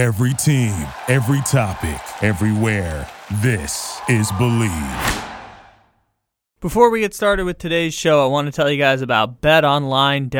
[0.00, 3.06] Every team, every topic, everywhere.
[3.42, 5.28] This is Bleav.
[6.62, 10.30] Before we get started with today's show, I want to tell you guys about betonline.ag.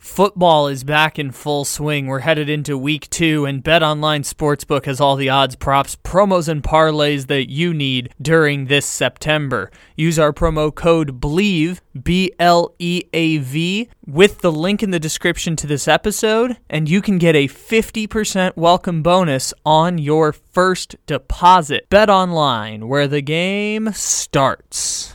[0.00, 2.06] Football is back in full swing.
[2.06, 6.62] We're headed into week two, and BetOnline Sportsbook has all the odds, props, promos, and
[6.62, 9.70] parlays that you need during this September.
[9.96, 14.98] Use our promo code BLEAV, B L E A V, with the link in the
[14.98, 20.96] description to this episode, and you can get a 50% welcome bonus on your first
[21.04, 21.86] deposit.
[21.90, 25.14] BetOnline, where the game starts.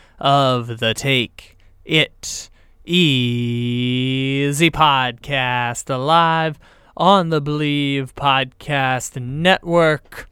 [0.21, 2.51] of the Take It
[2.85, 6.59] Easy podcast live
[6.95, 10.29] on the Bleav Podcast Network.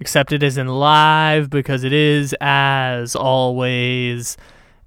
[0.00, 4.36] Except it isn't live because it is, as always,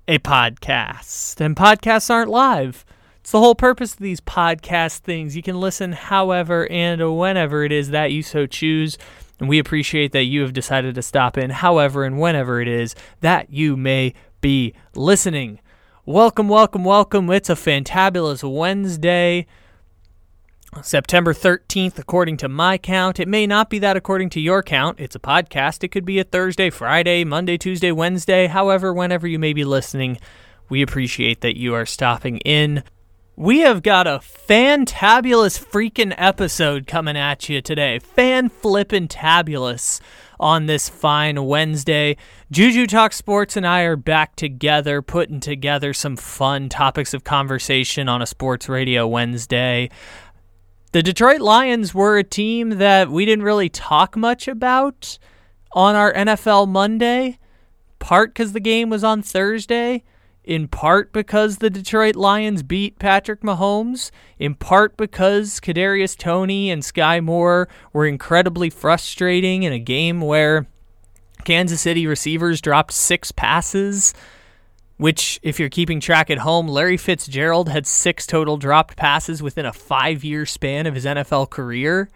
[0.09, 1.39] a podcast.
[1.39, 2.83] And podcasts aren't live.
[3.21, 5.33] It's the whole purpose of these podcast things.
[5.33, 8.97] You can listen however and whenever it is that you so choose.
[9.39, 12.95] And we appreciate that you have decided to stop in however and whenever it is
[13.21, 15.59] that you may be listening.
[16.05, 17.29] Welcome, welcome, welcome.
[17.29, 19.45] It's a fantabulous Wednesday,
[20.81, 23.19] September 13th, according to my count.
[23.19, 24.99] It may not be that according to your count.
[24.99, 25.83] It's a podcast.
[25.83, 28.47] It could be a Thursday, Friday, Monday, Tuesday, Wednesday.
[28.47, 30.17] However, whenever you may be listening,
[30.69, 32.83] we appreciate that you are stopping in.
[33.35, 37.99] We have got a fantabulous freaking episode coming at you today.
[37.99, 40.01] Fan flippin' tabulous
[40.39, 42.17] on this fine Wednesday.
[42.51, 48.09] Juju Talk Sports and I are back together, putting together some fun topics of conversation
[48.09, 49.89] on a sports radio Wednesday.
[50.91, 55.17] The Detroit Lions were a team that we didn't really talk much about
[55.71, 57.39] on our NFL Monday,
[57.99, 60.03] part because the game was on Thursday
[60.43, 66.81] in part because the Detroit Lions beat Patrick Mahomes, in part because Kadarius Toney and
[66.81, 70.67] Skyy Moore were incredibly frustrating in a game where
[71.43, 74.13] Kansas City receivers dropped six passes,
[74.97, 79.65] which, if you're keeping track at home, Larry Fitzgerald had six total dropped passes within
[79.65, 82.09] a five year span of his NFL career.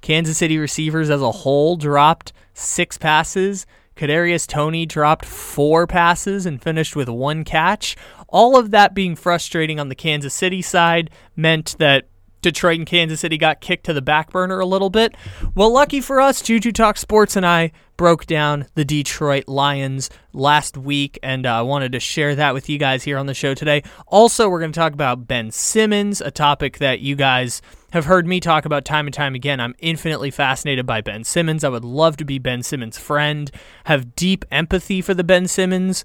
[0.00, 3.66] Kansas City receivers as a whole dropped six passes.
[3.96, 7.96] Kadarius Toney dropped four passes and finished with one catch.
[8.28, 12.08] All of that being frustrating on the Kansas City side meant that
[12.42, 15.14] Detroit and Kansas City got kicked to the back burner a little bit.
[15.54, 20.78] Well, lucky for us, Juju Talk Sports and I broke down the Detroit Lions last
[20.78, 23.52] week, and I uh, wanted to share that with you guys here on the show
[23.52, 23.82] today.
[24.06, 27.60] Also, we're going to talk about Ben Simmons, a topic that you guys
[27.92, 29.60] have heard me talk about time and time again.
[29.60, 31.62] I'm infinitely fascinated by Ben Simmons.
[31.62, 33.50] I would love to be Ben Simmons' friend,
[33.84, 36.02] have deep empathy for the Ben Simmons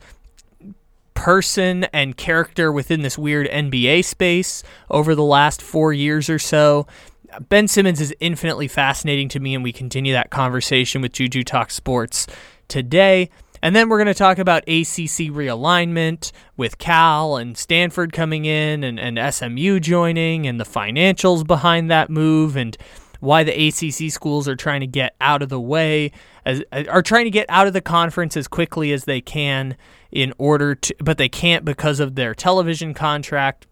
[1.16, 4.62] person and character within this weird NBA space
[4.92, 6.86] over the last four years or so.
[7.50, 11.72] Ben Simmons is infinitely fascinating to me, and we continue that conversation with Juju Talk
[11.72, 12.28] Sports
[12.68, 13.30] today.
[13.62, 18.84] And then we're going to talk about ACC realignment with Cal and Stanford coming in
[18.84, 22.78] and, and SMU joining and the financials behind that move and
[23.22, 26.12] why the ACC schools are trying to get out of the way,
[26.46, 29.76] as, are trying to get out of the conference as quickly as they can
[30.16, 33.68] in order to, but they can't because of their television contract.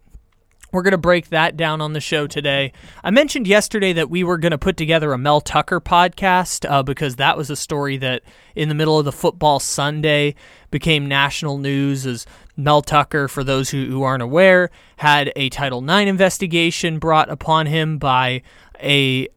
[0.70, 2.72] We're going to break that down on the show today.
[3.02, 6.82] I mentioned yesterday that we were going to put together a Mel Tucker podcast uh,
[6.82, 8.22] because that was a story that
[8.54, 10.34] in the middle of the football Sunday
[10.70, 12.26] became national news as
[12.56, 17.66] Mel Tucker, for those who, who aren't aware, had a Title IX investigation brought upon
[17.66, 18.42] him by
[18.82, 19.28] a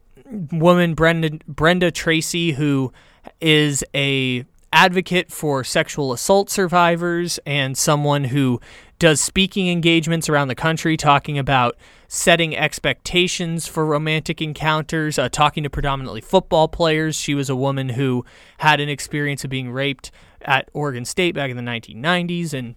[0.52, 2.92] woman, Brenda, Brenda Tracy, who
[3.40, 8.60] is a advocate for sexual assault survivors and someone who
[8.98, 11.76] does speaking engagements around the country talking about
[12.08, 17.16] setting expectations for romantic encounters, uh, talking to predominantly football players.
[17.16, 18.24] She was a woman who
[18.58, 20.10] had an experience of being raped
[20.42, 22.74] at Oregon State back in the 1990s and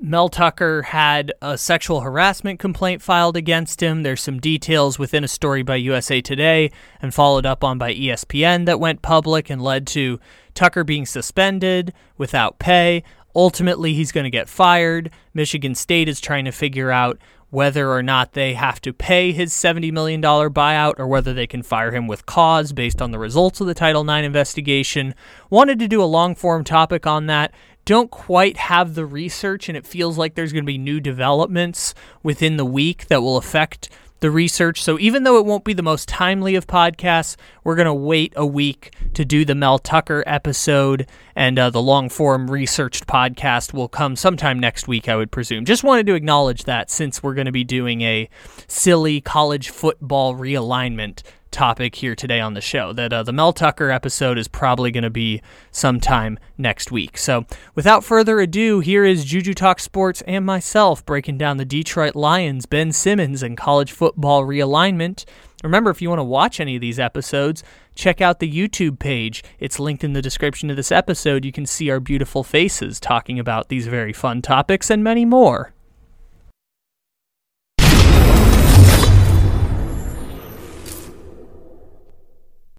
[0.00, 4.02] Mel Tucker had a sexual harassment complaint filed against him.
[4.02, 8.66] There's some details within a story by USA Today and followed up on by ESPN
[8.66, 10.18] that went public and led to
[10.54, 13.02] Tucker being suspended without pay.
[13.34, 15.10] Ultimately, he's going to get fired.
[15.32, 17.18] Michigan State is trying to figure out
[17.50, 21.62] whether or not they have to pay his $70 million buyout or whether they can
[21.62, 25.14] fire him with cause based on the results of the Title IX investigation.
[25.50, 27.54] Wanted to do a long form topic on that.
[27.84, 31.94] Don't quite have the research, and it feels like there's going to be new developments
[32.24, 33.88] within the week that will affect
[34.24, 34.82] the research.
[34.82, 38.32] So even though it won't be the most timely of podcasts, we're going to wait
[38.36, 41.06] a week to do the Mel Tucker episode,
[41.36, 45.66] and uh, the long form researched podcast will come sometime next week, I would presume.
[45.66, 48.30] Just wanted to acknowledge that since we're going to be doing a
[48.66, 51.20] silly college football realignment
[51.54, 52.92] topic here today on the show.
[52.92, 55.40] That uh, the Mel Tucker episode is probably going to be
[55.70, 57.16] sometime next week.
[57.16, 62.16] So, without further ado, here is Juju Talk Sports and myself breaking down the Detroit
[62.16, 65.24] Lions, Ben Simmons, and college football realignment.
[65.62, 67.62] Remember, if you want to watch any of these episodes,
[67.94, 69.42] check out the YouTube page.
[69.58, 71.44] It's linked in the description of this episode.
[71.44, 75.72] You can see our beautiful faces talking about these very fun topics and many more.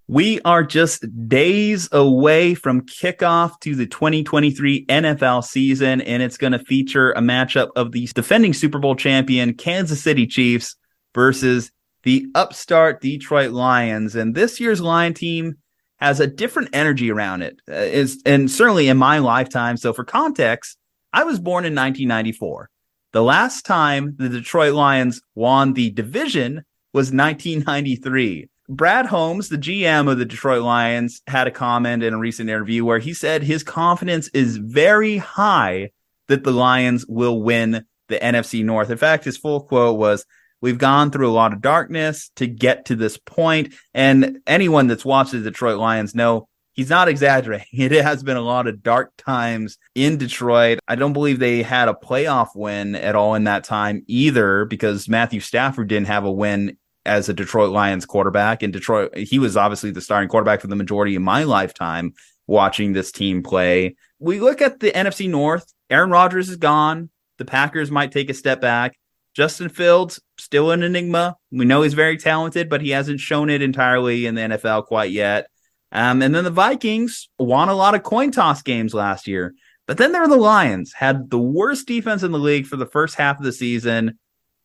[0.08, 6.54] We are just days away from kickoff to the 2023 NFL season, and it's going
[6.54, 10.76] to feature a matchup of the defending Super Bowl champion Kansas City Chiefs
[11.16, 11.72] versus
[12.04, 14.16] the upstart Detroit Lions.
[14.16, 15.56] And this year's Lion team
[15.98, 17.60] has a different energy around it.
[17.68, 19.76] Uh, is and certainly in my lifetime.
[19.76, 20.78] So for context,
[21.14, 22.70] I was born in 1994.
[23.12, 26.64] The last time the Detroit Lions won the division
[26.94, 28.50] was 1993.
[28.68, 32.84] Brad Holmes, the GM of the Detroit Lions, had a comment in a recent interview
[32.84, 35.92] where he said his confidence is very high
[36.28, 38.90] that the Lions will win the NFC North.
[38.90, 40.26] In fact, his full quote was,
[40.62, 43.76] We've gone through a lot of darkness to get to this point.
[43.94, 47.68] And anyone that's watched the Detroit Lions know he's not exaggerating.
[47.74, 50.80] It has been a lot of dark times in Detroit.
[50.88, 55.08] I don't believe they had a playoff win at all in that time either because
[55.08, 58.64] Matthew Stafford didn't have a win as a Detroit Lions quarterback.
[58.64, 62.14] And Detroit, he was obviously the starting quarterback for the majority of my lifetime
[62.48, 63.96] watching this team play.
[64.20, 65.72] We look at the NFC North.
[65.90, 67.10] Aaron Rodgers is gone.
[67.38, 68.98] The Packers might take a step back.
[69.36, 71.36] Justin Fields, still an enigma.
[71.52, 75.12] We know he's very talented, but he hasn't shown it entirely in the NFL quite
[75.12, 75.48] yet.
[75.92, 79.54] Um, and then the Vikings won a lot of coin toss games last year.
[79.88, 82.88] But then there are the Lions, had the worst defense in the league for the
[82.88, 84.18] first half of the season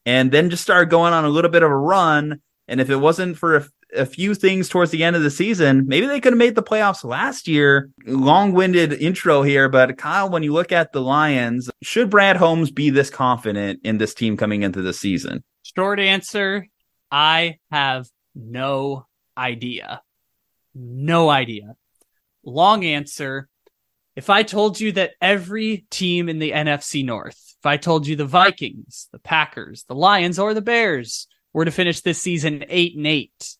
[0.06, 2.40] and then just started going on a little bit of a run.
[2.68, 5.86] And if it wasn't for a, a few things towards the end of the season,
[5.86, 7.90] maybe they could have made the playoffs last year.
[8.06, 12.70] Long winded intro here, but Kyle, when you look at the Lions, should Brad Holmes
[12.70, 15.42] be this confident in this team coming into the season?
[15.62, 16.66] Short answer
[17.10, 19.06] I have no
[19.36, 20.02] idea.
[20.74, 21.74] No idea.
[22.44, 23.48] Long answer
[24.16, 28.16] if I told you that every team in the NFC North if I told you
[28.16, 32.96] the Vikings, the Packers, the Lions, or the Bears were to finish this season eight
[32.96, 33.56] and eight,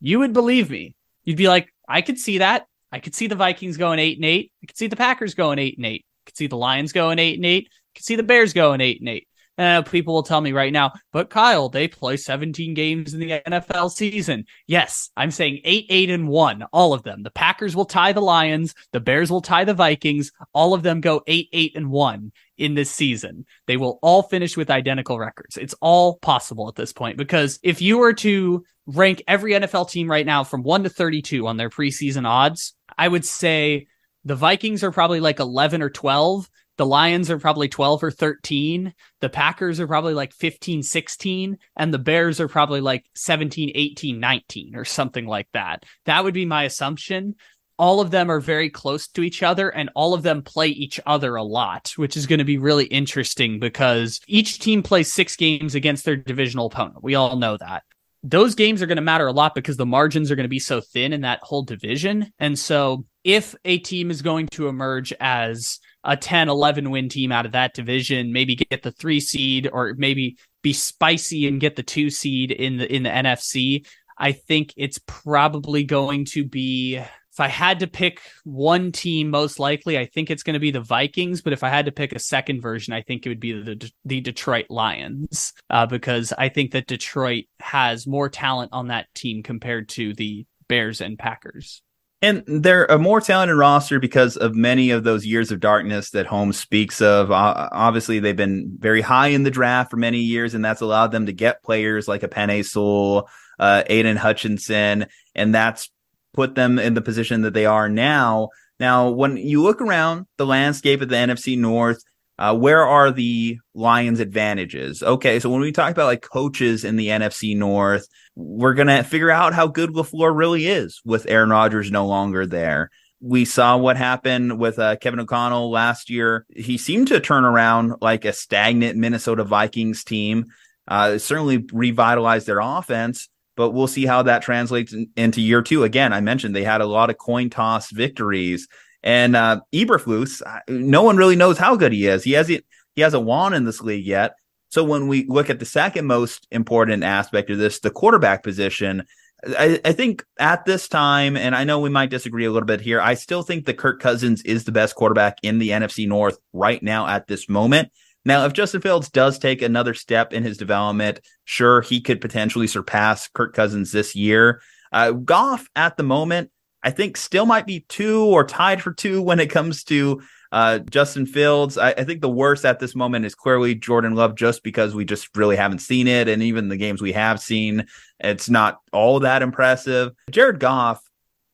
[0.00, 0.96] you would believe me.
[1.22, 2.66] You'd be like, I could see that.
[2.90, 4.50] I could see the Vikings going eight and eight.
[4.62, 6.04] I could see the Packers going eight and eight.
[6.04, 7.68] I could see the Lions going eight and eight.
[7.70, 9.28] I could see the Bears going eight and eight.
[9.58, 13.42] And people will tell me right now, but Kyle, they play 17 games in the
[13.44, 14.44] NFL season.
[14.68, 17.24] Yes, I'm saying 8 8 and 1, all of them.
[17.24, 20.30] The Packers will tie the Lions, the Bears will tie the Vikings.
[20.52, 23.46] All of them go 8 8 and 1 in this season.
[23.66, 25.56] They will all finish with identical records.
[25.56, 30.08] It's all possible at this point because if you were to rank every NFL team
[30.08, 33.88] right now from 1 to 32 on their preseason odds, I would say
[34.24, 36.48] the Vikings are probably like 11 or 12
[36.78, 38.94] the Lions are probably 12 or 13.
[39.20, 41.58] The Packers are probably like 15, 16.
[41.76, 45.84] And the Bears are probably like 17, 18, 19 or something like that.
[46.06, 47.34] That would be my assumption.
[47.78, 50.98] All of them are very close to each other and all of them play each
[51.04, 55.36] other a lot, which is going to be really interesting because each team plays six
[55.36, 57.02] games against their divisional opponent.
[57.02, 57.82] We all know that
[58.22, 60.58] those games are going to matter a lot because the margins are going to be
[60.58, 62.32] so thin in that whole division.
[62.38, 67.30] And so if a team is going to emerge as a 10, 11 win team
[67.30, 71.76] out of that division, maybe get the three seed or maybe be spicy and get
[71.76, 73.86] the two seed in the, in the NFC.
[74.16, 79.60] I think it's probably going to be, if I had to pick one team, most
[79.60, 81.42] likely, I think it's going to be the Vikings.
[81.42, 83.92] But if I had to pick a second version, I think it would be the,
[84.06, 89.42] the Detroit Lions, uh, because I think that Detroit has more talent on that team
[89.42, 91.82] compared to the Bears and Packers.
[92.20, 96.26] And they're a more talented roster because of many of those years of darkness that
[96.26, 97.30] Holmes speaks of.
[97.30, 101.12] Uh, obviously, they've been very high in the draft for many years, and that's allowed
[101.12, 103.28] them to get players like a Penei Sewell,
[103.60, 105.06] uh, Aidan Hutchinson,
[105.36, 105.90] and that's
[106.34, 108.48] put them in the position that they are now.
[108.80, 112.02] Now, when you look around the landscape of the NFC North,
[112.38, 115.02] uh, where are the Lions' advantages?
[115.02, 119.30] Okay, so when we talk about like coaches in the NFC North, we're gonna figure
[119.30, 122.90] out how good LaFleur really is with Aaron Rodgers no longer there.
[123.20, 126.46] We saw what happened with uh, Kevin O'Connell last year.
[126.54, 130.46] He seemed to turn around like a stagnant Minnesota Vikings team.
[130.86, 135.82] Uh, certainly revitalized their offense, but we'll see how that translates in, into year two.
[135.82, 138.68] Again, I mentioned they had a lot of coin toss victories
[139.02, 142.24] and uh, Eberflus, no one really knows how good he is.
[142.24, 142.64] He hasn't
[142.94, 144.34] he hasn't won in this league yet.
[144.70, 149.04] So when we look at the second most important aspect of this, the quarterback position,
[149.46, 152.80] I, I, think at this time, and I know we might disagree a little bit
[152.80, 156.38] here, I still think that Kirk Cousins is the best quarterback in the NFC North
[156.52, 157.90] right now at this moment.
[158.24, 162.66] Now, if Justin Fields does take another step in his development, sure, he could potentially
[162.66, 164.60] surpass Kirk Cousins this year.
[164.92, 166.50] Uh, Goff at the moment,
[166.82, 170.78] I think still might be two or tied for two when it comes to uh,
[170.78, 171.76] Justin Fields.
[171.76, 175.04] I, I, think the worst at this moment is clearly Jordan Love, just because we
[175.04, 177.86] just really haven't seen it, and even the games we have seen,
[178.20, 180.12] it's not all that impressive.
[180.30, 181.02] Jared Goff,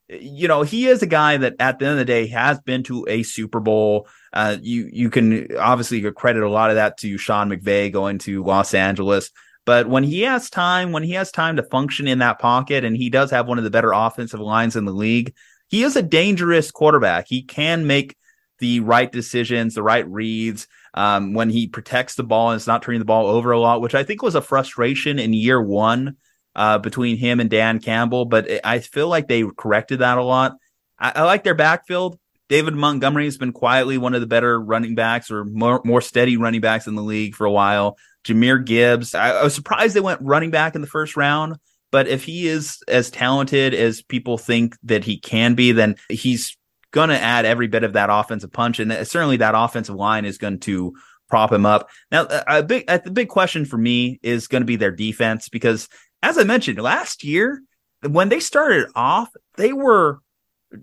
[0.08, 2.82] you know, he is a guy that at the end of the day has been
[2.84, 4.06] to a Super Bowl.
[4.32, 8.44] Uh, you you can obviously credit a lot of that to Sean McVay going to
[8.44, 9.30] Los Angeles.
[9.66, 12.96] But when he has time, when he has time to function in that pocket, and
[12.96, 15.34] he does have one of the better offensive lines in the league,
[15.68, 17.26] he is a dangerous quarterback.
[17.28, 18.16] He can make
[18.58, 22.82] the right decisions, the right reads um, when he protects the ball and is not
[22.82, 26.16] turning the ball over a lot, which I think was a frustration in year one
[26.54, 28.26] uh, between him and Dan Campbell.
[28.26, 30.56] But I feel like they corrected that a lot.
[30.98, 32.18] I, I like their backfield.
[32.48, 36.36] David Montgomery has been quietly one of the better running backs or more, more steady
[36.36, 37.96] running backs in the league for a while.
[38.24, 39.14] Jahmyr Gibbs.
[39.14, 41.56] I, I was surprised they went running back in the first round,
[41.92, 46.56] but if he is as talented as people think that he can be, then he's
[46.90, 50.38] going to add every bit of that offensive punch, and certainly that offensive line is
[50.38, 50.94] going to
[51.28, 51.88] prop him up.
[52.10, 55.88] Now, a big the big question for me is going to be their defense because,
[56.22, 57.62] as I mentioned last year,
[58.08, 60.20] when they started off, they were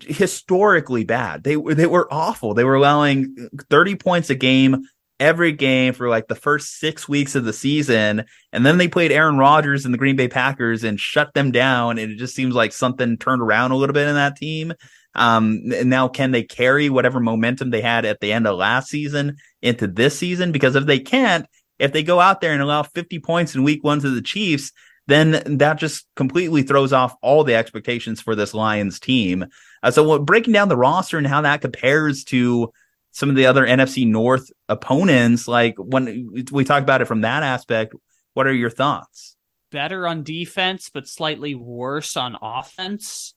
[0.01, 1.43] historically bad.
[1.43, 2.53] They were they were awful.
[2.53, 4.83] They were allowing 30 points a game
[5.21, 8.25] every game for like the first six weeks of the season.
[8.51, 11.99] And then they played Aaron Rodgers and the Green Bay Packers and shut them down.
[11.99, 14.73] And it just seems like something turned around a little bit in that team.
[15.13, 19.37] Um, now can they carry whatever momentum they had at the end of last season
[19.61, 20.51] into this season?
[20.51, 21.45] Because if they can't,
[21.77, 24.71] if they go out there and allow 50 points in week one to the Chiefs,
[25.05, 29.45] then that just completely throws off all the expectations for this Lions team.
[29.83, 32.71] Uh, so breaking down the roster and how that compares to
[33.11, 37.43] some of the other NFC North opponents, like when we talk about it from that
[37.43, 37.93] aspect,
[38.33, 39.35] what are your thoughts?
[39.71, 43.33] Better on defense, but slightly worse on offense.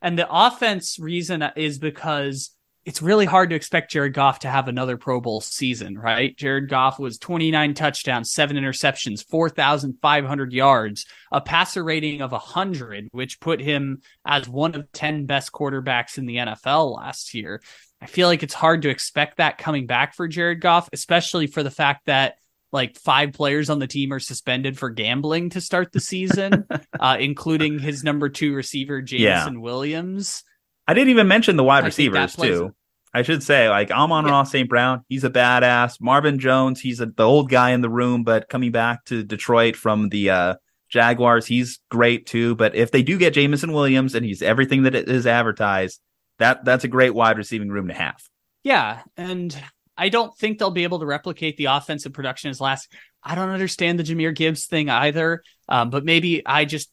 [0.00, 2.54] And the offense reason is because
[2.88, 6.34] it's really hard to expect Jared Goff to have another Pro Bowl season, right?
[6.38, 13.40] Jared Goff was 29 touchdowns, seven interceptions, 4,500 yards, a passer rating of 100, which
[13.40, 17.60] put him as one of 10 best quarterbacks in the NFL last year.
[18.00, 21.62] I feel like it's hard to expect that coming back for Jared Goff, especially for
[21.62, 22.36] the fact that
[22.72, 26.66] like five players on the team are suspended for gambling to start the season,
[27.00, 29.60] uh, including his number two receiver, Jameson yeah.
[29.60, 30.44] Williams.
[30.86, 32.74] I didn't even mention the wide I receivers too.
[33.12, 34.68] I should say, like Amon-Ra St.
[34.68, 36.00] Brown, he's a badass.
[36.00, 39.76] Marvin Jones, he's a, the old guy in the room, but coming back to Detroit
[39.76, 40.54] from the uh,
[40.90, 42.54] Jaguars, he's great too.
[42.54, 46.00] But if they do get Jameson Williams and he's everything that it is advertised,
[46.38, 48.22] that that's a great wide receiving room to have.
[48.62, 49.56] Yeah, and
[49.96, 52.92] I don't think they'll be able to replicate the offensive production as last.
[53.22, 56.90] I don't understand the Jahmyr Gibbs thing either, um, but maybe I just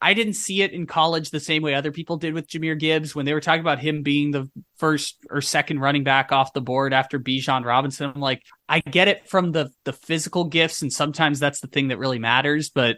[0.00, 3.14] I didn't see it in college the same way other people did with Jahmyr Gibbs
[3.14, 6.62] when they were talking about him being the first or second running back off the
[6.62, 8.10] board after Bijan Robinson.
[8.14, 11.88] I'm like, I get it from the the physical gifts, and sometimes that's the thing
[11.88, 12.96] that really matters, but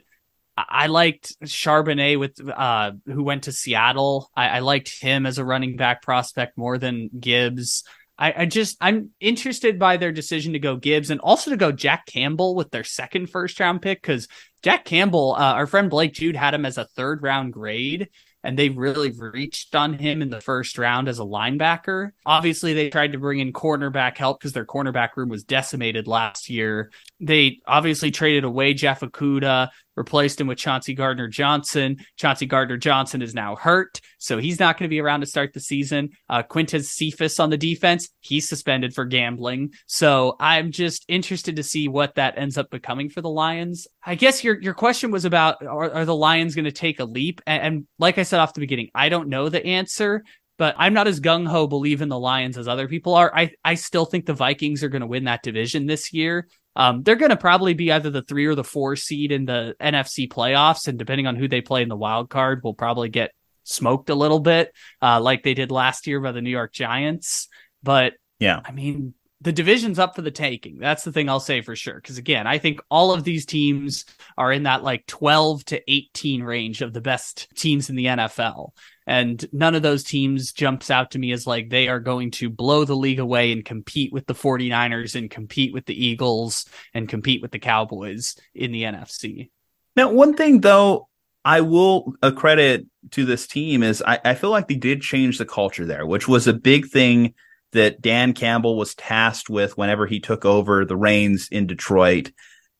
[0.69, 4.31] I liked Charbonnet with uh, who went to Seattle.
[4.35, 7.85] I, I, liked him as a running back prospect more than Gibbs.
[8.19, 11.71] I, I, just I'm interested by their decision to go Gibbs and also to go
[11.71, 14.27] Jack Campbell with their second first round pick because
[14.63, 18.09] Jack Campbell, uh, our friend Blake Jude had him as a third round grade,
[18.43, 22.11] and they really reached on him in the first round as a linebacker.
[22.27, 26.49] Obviously, they tried to bring in cornerback help because their cornerback room was decimated last
[26.49, 26.91] year.
[27.21, 31.99] They obviously traded away Jeff Okudah, replaced him with Chauncey Gardner Johnson.
[32.17, 35.53] Chauncey Gardner Johnson is now hurt, so he's not going to be around to start
[35.53, 36.11] the season.
[36.29, 39.73] Uh, Quintez Cephus on the defense, he's suspended for gambling.
[39.87, 43.87] So I'm just interested to see what that ends up becoming for the Lions.
[44.05, 47.05] I guess your your question was about are, are the Lions going to take a
[47.05, 47.41] leap?
[47.47, 50.23] And, and like I said off the beginning, I don't know the answer
[50.59, 53.33] but I'm not as gung ho believe in the Lions as other people are.
[53.35, 56.49] I I still think the Vikings are going to win that division this year.
[56.79, 59.75] Um, they're going to probably be either the three or the four seed in the
[59.81, 63.33] NFC playoffs, and depending on who they play in the wild card, will probably get
[63.65, 67.49] smoked a little bit, uh, like they did last year by the New York Giants.
[67.83, 70.79] But yeah, I mean, the division's up for the taking.
[70.79, 71.95] That's the thing I'll say for sure.
[71.95, 74.05] Because again, I think all of these teams
[74.37, 78.71] are in that like 12 to 18 range of the best teams in the NFL.
[79.07, 82.51] And none of those teams jumps out to me as like they are going to
[82.51, 87.09] blow the league away and compete with the 49ers and compete with the Eagles and
[87.09, 89.51] compete with the Cowboys in the NFC.
[89.95, 91.09] Now, one thing though,
[91.45, 95.47] I will accredit to this team is I, I feel like they did change the
[95.47, 97.35] culture there, which was a big thing
[97.73, 102.33] that Dan Campbell was tasked with whenever he took over the reins in Detroit.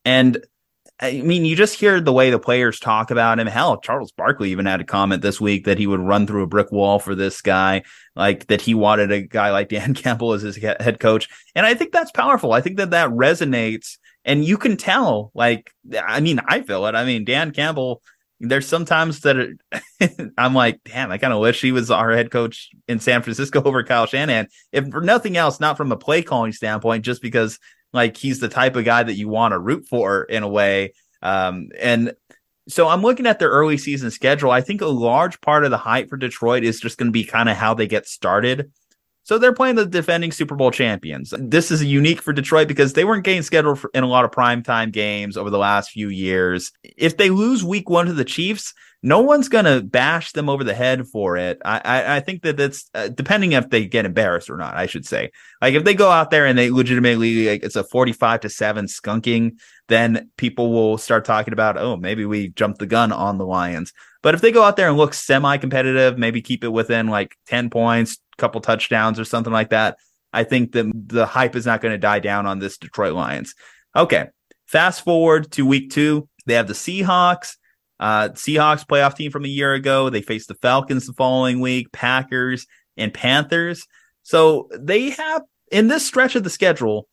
[0.05, 0.39] And
[1.01, 3.47] I mean, you just hear the way the players talk about him.
[3.47, 6.49] Hell, Charles Barkley even had a comment this week that he would run through a
[6.49, 7.83] brick wall for this guy,
[8.17, 11.29] like that he wanted a guy like Dan Campbell as his head coach.
[11.55, 12.53] And I think that's powerful.
[12.53, 13.99] I think that that resonates.
[14.25, 15.71] And you can tell, like,
[16.05, 16.97] I mean, I feel it.
[16.97, 18.03] I mean, Dan Campbell,
[18.41, 22.31] there's sometimes that it, I'm like, damn, I kind of wish he was our head
[22.31, 24.49] coach in San Francisco over Kyle Shanahan.
[24.73, 27.59] If for nothing else, not from a play calling standpoint, just because
[27.93, 30.93] like he's the type of guy that you want to root for in a way.
[31.23, 32.13] Um, and
[32.69, 34.51] so I'm looking at their early season schedule.
[34.51, 37.25] I think a large part of the hype for Detroit is just going to be
[37.25, 38.71] kind of how they get started.
[39.29, 41.35] So they're playing the defending Super Bowl champions.
[41.39, 44.91] This is unique for Detroit because they weren't getting scheduled in a lot of primetime
[44.91, 46.73] games over the last few years.
[46.83, 50.65] If they lose week one to the Chiefs, no one's going to bash them over
[50.65, 51.59] the head for it.
[51.63, 54.87] I, I, I think that that's uh, depending if they get embarrassed or not, I
[54.87, 55.31] should say.
[55.61, 58.87] Like if they go out there and they legitimately, like it's a 45 to seven
[58.87, 59.59] skunking,
[59.89, 63.93] then people will start talking about, oh, maybe we jumped the gun on the Lions.
[64.23, 67.37] But if they go out there and look semi competitive, maybe keep it within like
[67.47, 69.99] 10 points, couple touchdowns or something like that,
[70.33, 73.55] I think that the hype is not going to die down on this Detroit Lions.
[73.95, 74.27] Okay.
[74.67, 76.29] Fast forward to week two.
[76.47, 77.57] They have the Seahawks.
[78.01, 80.11] Uh, Seahawks playoff team from a year ago.
[80.11, 83.87] They face the Falcons the following week, Packers and Panthers.
[84.23, 87.09] So they have in this stretch of the schedule,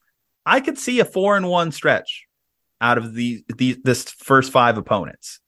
[0.46, 2.26] I could see a four and one stretch
[2.82, 5.40] out of the, the this first five opponents.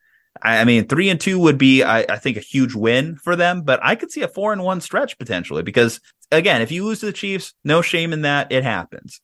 [0.41, 3.61] I, mean, three and two would be, I, I think, a huge win for them,
[3.61, 5.99] but I could see a four and one stretch potentially because
[6.31, 8.51] again, if you lose to the Chiefs, no shame in that.
[8.51, 9.21] It happens.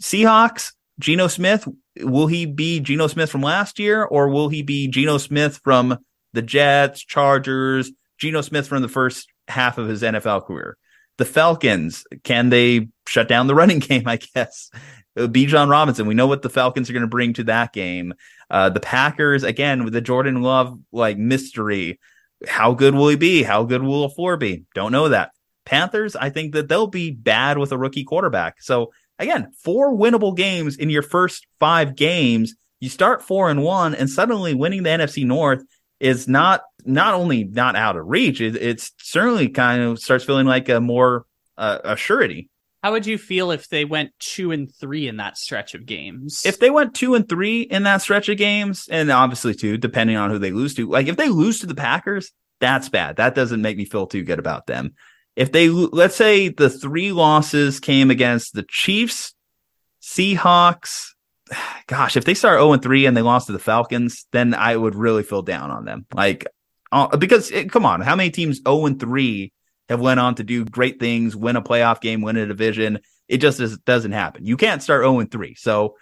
[0.00, 1.68] Seahawks, Geno Smith,
[2.00, 5.98] will he be Geno Smith from last year or will he be Geno Smith from
[6.32, 10.76] the Jets, Chargers, Geno Smith from the first half of his NFL career?
[11.18, 14.06] The Falcons, can they shut down the running game?
[14.06, 14.70] I guess.
[15.16, 18.12] Bijan Robinson, we know what the Falcons are going to bring to that game.
[18.50, 21.98] Uh, the Packers, again, with the Jordan Love like mystery.
[22.46, 23.42] How good will he be?
[23.42, 24.64] How good will LaFleur be?
[24.74, 25.30] Don't know that.
[25.64, 28.60] Panthers, I think that they'll be bad with a rookie quarterback.
[28.60, 32.54] So again, four winnable games in your first five games.
[32.80, 35.64] You start four and one, and suddenly winning the NFC North
[36.00, 38.40] is not not only not out of reach.
[38.40, 42.50] It, it's certainly kind of starts feeling like a more uh, a surety.
[42.82, 46.42] How would you feel if they went two and three in that stretch of games?
[46.44, 50.16] If they went two and three in that stretch of games, and obviously two, depending
[50.16, 52.30] on who they lose to, like if they lose to the Packers,
[52.60, 53.16] that's bad.
[53.16, 54.94] That doesn't make me feel too good about them.
[55.34, 59.34] If they, let's say the three losses came against the Chiefs,
[60.00, 61.08] Seahawks,
[61.86, 64.76] gosh, if they start 0 and 3 and they lost to the Falcons, then I
[64.76, 66.06] would really feel down on them.
[66.14, 66.46] Like,
[66.92, 69.52] uh, because it, come on, how many teams 0 and 3
[69.88, 73.00] have went on to do great things, win a playoff game, win a division.
[73.28, 74.46] It just is, doesn't happen.
[74.46, 75.54] You can't start 0 and 3.
[75.54, 75.96] So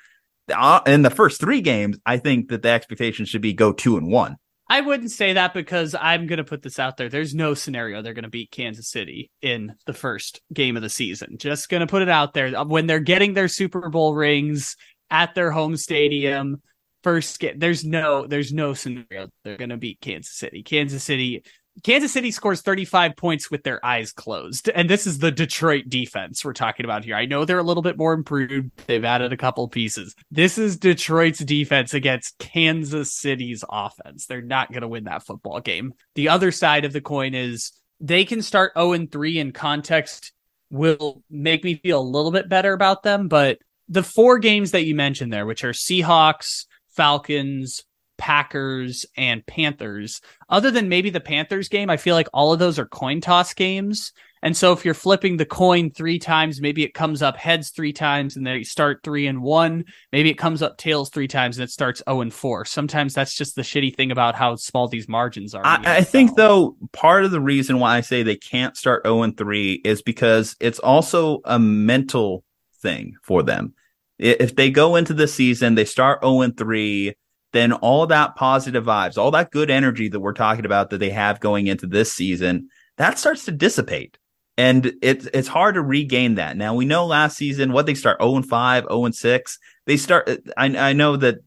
[0.52, 3.96] uh, in the first three games, I think that the expectation should be go two
[3.96, 4.36] and one.
[4.68, 7.10] I wouldn't say that because I'm going to put this out there.
[7.10, 10.88] There's no scenario they're going to beat Kansas City in the first game of the
[10.88, 11.36] season.
[11.36, 12.64] Just going to put it out there.
[12.64, 14.76] When they're getting their Super Bowl rings
[15.10, 16.62] at their home stadium,
[17.02, 20.62] first get there's no there's no scenario they're to beat Kansas City.
[20.62, 21.44] Kansas City
[21.82, 24.68] Kansas City scores 35 points with their eyes closed.
[24.68, 27.16] And this is the Detroit defense we're talking about here.
[27.16, 28.70] I know they're a little bit more improved.
[28.86, 30.14] They've added a couple pieces.
[30.30, 34.26] This is Detroit's defense against Kansas City's offense.
[34.26, 35.94] They're not going to win that football game.
[36.14, 40.32] The other side of the coin is they can start 0 3 in context
[40.70, 43.26] will make me feel a little bit better about them.
[43.26, 43.58] But
[43.88, 47.82] the four games that you mentioned there, which are Seahawks, Falcons,
[48.16, 50.20] Packers, and Panthers.
[50.48, 53.54] Other than maybe the Panthers game, I feel like all of those are coin toss
[53.54, 54.12] games.
[54.44, 57.94] And so if you're flipping the coin three times, maybe it comes up heads three
[57.94, 59.84] times and they start three and one.
[60.12, 62.66] Maybe it comes up tails three times and it starts 0 and four.
[62.66, 65.64] Sometimes that's just the shitty thing about how small these margins are.
[65.64, 69.22] I, I think though, part of the reason why I say they can't start 0
[69.22, 72.43] and three is because it's also a mental
[72.84, 73.74] thing for them.
[74.18, 77.14] If they go into the season, they start 0 and three,
[77.52, 81.10] then all that positive vibes, all that good energy that we're talking about that they
[81.10, 84.18] have going into this season, that starts to dissipate
[84.56, 86.56] and it's it's hard to regain that.
[86.56, 89.58] Now we know last season what they start 0 and 5, 0 and 6.
[89.86, 91.38] They start I I know that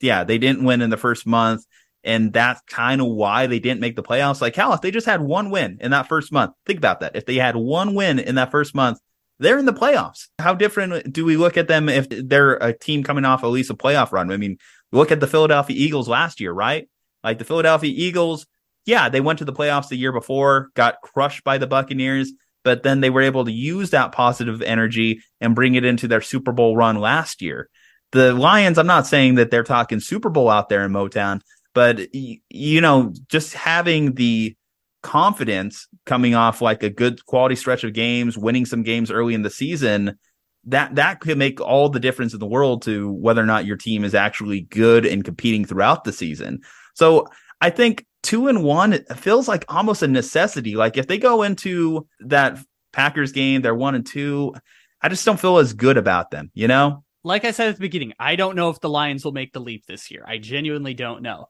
[0.00, 1.64] yeah, they didn't win in the first month
[2.02, 4.40] and that's kind of why they didn't make the playoffs.
[4.40, 7.16] Like hell, if they just had one win in that first month, think about that.
[7.16, 8.98] If they had one win in that first month,
[9.44, 10.28] they're in the playoffs.
[10.38, 13.70] How different do we look at them if they're a team coming off at least
[13.70, 14.32] a playoff run?
[14.32, 14.58] I mean,
[14.92, 16.88] look at the Philadelphia Eagles last year, right?
[17.22, 18.46] Like the Philadelphia Eagles,
[18.86, 22.32] yeah, they went to the playoffs the year before, got crushed by the Buccaneers
[22.64, 26.22] but then they were able to use that positive energy and bring it into their
[26.22, 27.68] Super Bowl run last year.
[28.12, 31.42] The Lions, I'm not saying that they're talking Super Bowl out there in Motown,
[31.74, 34.56] but you know, just having the
[35.02, 39.42] confidence coming off like a good quality stretch of games, winning some games early in
[39.42, 40.18] the season,
[40.66, 43.76] that that could make all the difference in the world to whether or not your
[43.76, 46.60] team is actually good and competing throughout the season.
[46.94, 47.26] So
[47.60, 50.76] I think two and one feels like almost a necessity.
[50.76, 52.58] Like if they go into that
[52.92, 54.54] Packers game, they're one and two.
[55.02, 57.04] I just don't feel as good about them, you know?
[57.22, 59.60] Like I said at the beginning, I don't know if the Lions will make the
[59.60, 60.24] leap this year.
[60.26, 61.46] I genuinely don't know.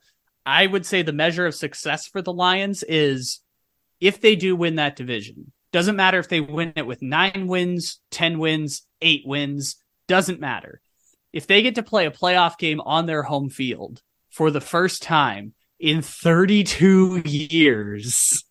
[0.47, 3.41] I would say the measure of success for the Lions is
[4.05, 5.51] if they do win that division.
[5.73, 9.77] Doesn't matter if they win it with nine wins, 10 wins, eight wins,
[10.09, 10.83] doesn't matter.
[11.33, 15.03] If they get to play a playoff game on their home field for the first
[15.03, 18.45] time in 32 years,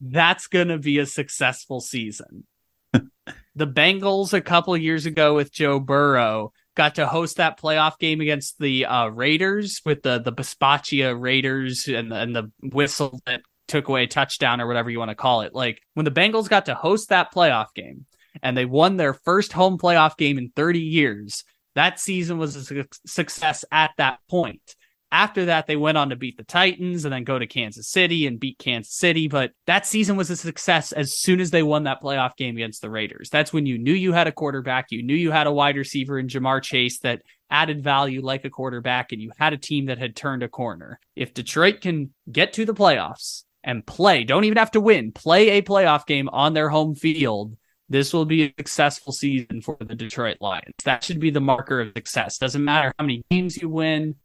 [0.00, 2.44] that's going to be a successful season.
[2.92, 3.08] the
[3.56, 8.58] Bengals a couple years ago with Joe Burrow got to host that playoff game against
[8.58, 13.88] the uh, Raiders with the the Bisaccia Raiders and the, and the whistle that took
[13.88, 15.54] away touchdown or whatever you want to call it.
[15.54, 18.06] Like when the Bengals got to host that playoff game
[18.42, 22.64] and they won their first home playoff game in 30 years, that season was a
[22.64, 24.74] su- success at that point.
[25.10, 28.26] After that, they went on to beat the Titans and then go to Kansas City
[28.26, 29.26] and beat Kansas City.
[29.26, 32.82] But that season was a success as soon as they won that playoff game against
[32.82, 33.30] the Raiders.
[33.30, 36.18] That's when you knew you had a quarterback, you knew you had a wide receiver
[36.18, 39.96] in Ja'Marr Chase that added value like a quarterback, and you had a team that
[39.96, 41.00] had turned a corner.
[41.16, 45.50] If Detroit can get to the playoffs and play, don't even have to win, play
[45.50, 47.56] a playoff game on their home field.
[47.88, 50.74] This will be a successful season for the Detroit Lions.
[50.84, 52.38] That should be the marker of success.
[52.38, 54.16] Doesn't matter how many games you win,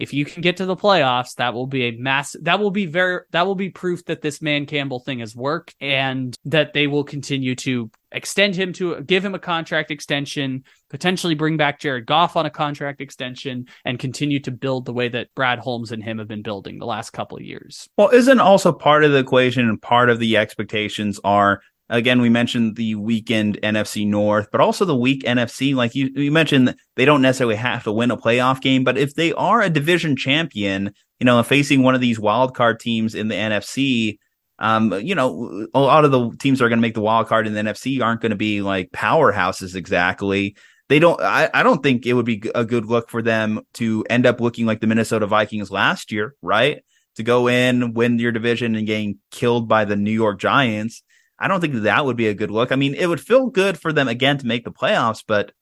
[0.00, 2.86] if you can get to the playoffs, that will be a mass that will be
[2.86, 6.86] very that will be proof that this Dan Campbell thing has worked and that they
[6.86, 12.06] will continue to extend him to give him a contract extension, potentially bring back Jared
[12.06, 16.02] Goff on a contract extension and continue to build the way that Brad Holmes and
[16.02, 17.88] him have been building the last couple of years.
[17.96, 22.28] Well, isn't also part of the equation and part of the expectations are Again, we
[22.28, 25.74] mentioned the weakened NFC North, but also the weak NFC.
[25.74, 29.16] Like you, you mentioned, they don't necessarily have to win a playoff game, but if
[29.16, 33.26] they are a division champion, you know, facing one of these wild card teams in
[33.26, 34.18] the NFC,
[34.60, 37.26] um, you know, a lot of the teams that are going to make the wild
[37.26, 40.54] card in the NFC aren't going to be like powerhouses exactly.
[40.88, 41.20] They don't.
[41.20, 44.40] I, I don't think it would be a good look for them to end up
[44.40, 46.84] looking like the Minnesota Vikings last year, right?
[47.16, 51.02] To go in, win your division, and getting killed by the New York Giants.
[51.40, 52.70] I don't think that would be a good look.
[52.70, 55.52] I mean, it would feel good for them again to make the playoffs, but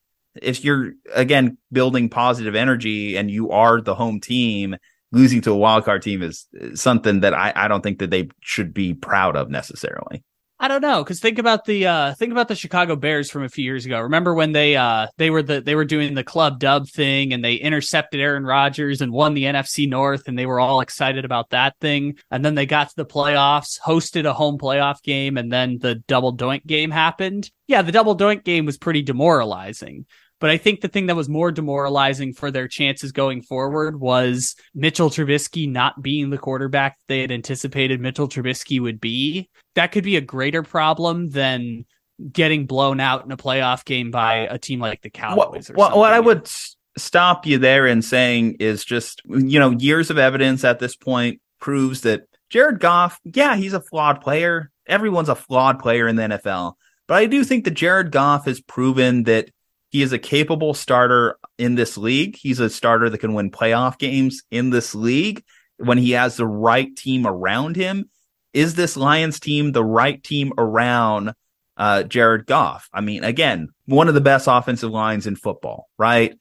[0.43, 4.77] if you're again building positive energy and you are the home team,
[5.13, 8.29] losing to a wild card team is something that I, I don't think that they
[8.41, 10.23] should be proud of necessarily.
[10.61, 13.49] I don't know because think about the uh, think about the Chicago Bears from a
[13.49, 14.01] few years ago.
[14.01, 17.45] Remember when they uh, they were the they were doing the club dub thing and
[17.45, 21.51] they intercepted Aaron Rodgers and won the NFC North and they were all excited about
[21.51, 22.19] that thing.
[22.33, 25.95] And then they got to the playoffs, hosted a home playoff game, and then the
[25.95, 27.51] double doink game happened.
[27.69, 30.07] Yeah, the double doink game was pretty demoralizing.
[30.41, 34.55] But I think the thing that was more demoralizing for their chances going forward was
[34.75, 39.51] Mitchell Trubisky not being the quarterback they had anticipated Mitchell Trubisky would be.
[39.75, 41.87] That could be a greater problem than
[42.33, 45.69] getting blown out in a playoff game by a team like the Cowboys.
[45.69, 46.49] What, what I would
[46.97, 51.41] stop you there in saying is just, you know, years of evidence at this point
[51.61, 54.71] proves that Jared Goff, yeah, he's a flawed player.
[54.87, 56.75] Everyone's a flawed player in the NFL.
[57.07, 59.51] But I do think that Jared Goff has proven that
[59.91, 62.37] He is a capable starter in this league.
[62.37, 65.43] He's a starter that can win playoff games in this league
[65.79, 68.11] when he has the right team around him.
[68.53, 71.33] Is this Lions team the right team around
[71.77, 72.89] uh, Jared Goff?
[72.93, 76.37] I mean, again, one of the best offensive lines in football, right?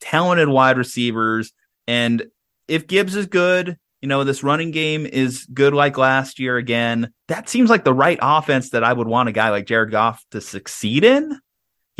[0.00, 1.52] Talented wide receivers.
[1.86, 2.26] And
[2.68, 7.12] if Gibbs is good, you know, this running game is good like last year again.
[7.28, 10.24] That seems like the right offense that I would want a guy like Jared Goff
[10.30, 11.38] to succeed in.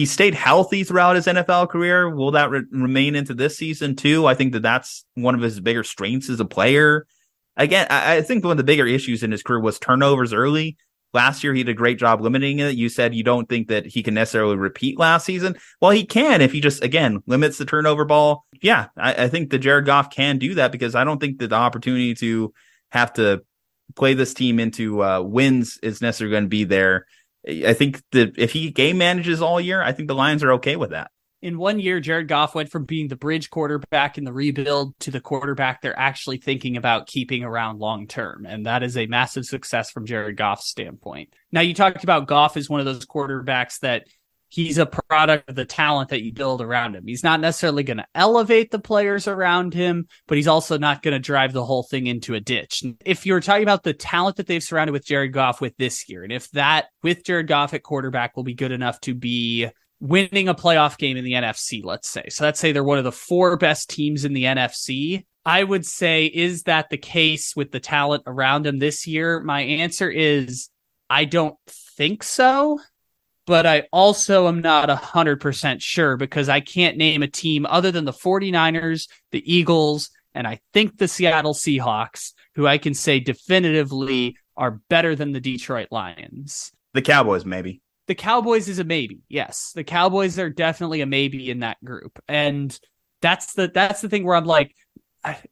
[0.00, 2.08] He stayed healthy throughout his NFL career.
[2.08, 4.26] Will that re- remain into this season too?
[4.26, 7.06] I think that that's one of his bigger strengths as a player.
[7.58, 10.78] Again, I, I think one of the bigger issues in his career was turnovers early.
[11.12, 12.76] Last year, he did a great job limiting it.
[12.76, 15.58] You said you don't think that he can necessarily repeat last season.
[15.82, 18.46] Well, he can if he just, again, limits the turnover ball.
[18.62, 21.48] Yeah, I, I think that Jared Goff can do that because I don't think that
[21.48, 22.54] the opportunity to
[22.90, 23.42] have to
[23.96, 27.04] play this team into uh, wins is necessarily going to be there.
[27.46, 30.76] I think that if he game manages all year, I think the Lions are okay
[30.76, 31.10] with that
[31.42, 35.10] in one year, Jared Goff went from being the bridge quarterback in the rebuild to
[35.10, 38.44] the quarterback they're actually thinking about keeping around long term.
[38.46, 41.34] And that is a massive success from Jared Goff's standpoint.
[41.50, 44.06] Now, you talked about Goff as one of those quarterbacks that
[44.50, 47.06] he's a product of the talent that you build around him.
[47.06, 51.12] He's not necessarily going to elevate the players around him, but he's also not going
[51.12, 52.82] to drive the whole thing into a ditch.
[53.04, 56.24] If you're talking about the talent that they've surrounded with Jared Goff with this year,
[56.24, 59.68] and if that with Jared Goff at quarterback will be good enough to be
[60.00, 62.24] winning a playoff game in the NFC, let's say.
[62.28, 65.24] So let's say they're one of the four best teams in the NFC.
[65.44, 69.40] I would say, is that the case with the talent around him this year?
[69.40, 70.68] My answer is
[71.08, 71.56] I don't
[71.96, 72.78] think so,
[73.50, 78.04] but I also am not 100% sure because I can't name a team other than
[78.04, 84.36] the 49ers, the Eagles, and I think the Seattle Seahawks, who I can say definitively
[84.56, 86.70] are better than the Detroit Lions.
[86.94, 89.18] The Cowboys, maybe the Cowboys is a maybe.
[89.28, 92.78] Yes, the Cowboys are definitely a maybe in that group, and
[93.20, 94.76] that's the that's the thing where I'm like,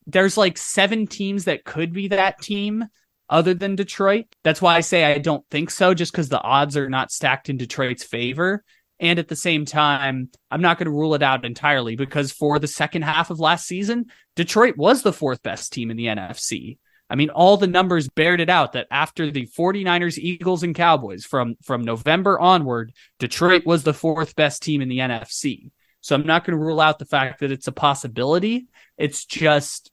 [0.06, 2.84] there's like seven teams that could be that team
[3.30, 4.26] other than Detroit.
[4.44, 7.48] That's why I say I don't think so, just because the odds are not stacked
[7.48, 8.64] in Detroit's favor.
[9.00, 12.58] And at the same time, I'm not going to rule it out entirely because for
[12.58, 16.78] the second half of last season, Detroit was the fourth best team in the NFC.
[17.10, 21.24] I mean, all the numbers bared it out that after the 49ers, Eagles, and Cowboys
[21.24, 25.70] from, from November onward, Detroit was the fourth best team in the NFC.
[26.00, 28.66] So I'm not going to rule out the fact that it's a possibility.
[28.98, 29.90] It's just,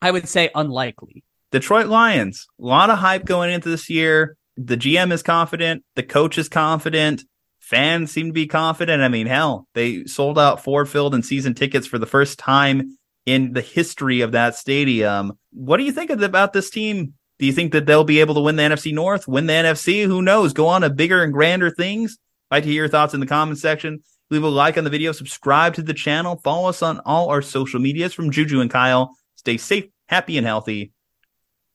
[0.00, 1.22] I would say, unlikely.
[1.50, 4.36] Detroit Lions, a lot of hype going into this year.
[4.56, 5.84] The GM is confident.
[5.94, 7.24] The coach is confident.
[7.58, 9.02] Fans seem to be confident.
[9.02, 12.98] I mean, hell, they sold out Ford Field and season tickets for the first time
[13.24, 15.32] in the history of that stadium.
[15.52, 17.14] What do you think about this team?
[17.38, 20.06] Do you think that they'll be able to win the NFC North, win the NFC?
[20.06, 20.52] Who knows?
[20.52, 22.18] Go on to bigger and grander things.
[22.50, 24.02] I'd like to hear your thoughts in the comment section.
[24.30, 27.40] Leave a like on the video, subscribe to the channel, follow us on all our
[27.40, 29.16] social medias from Juju and Kyle.
[29.36, 30.92] Stay safe, happy, and healthy.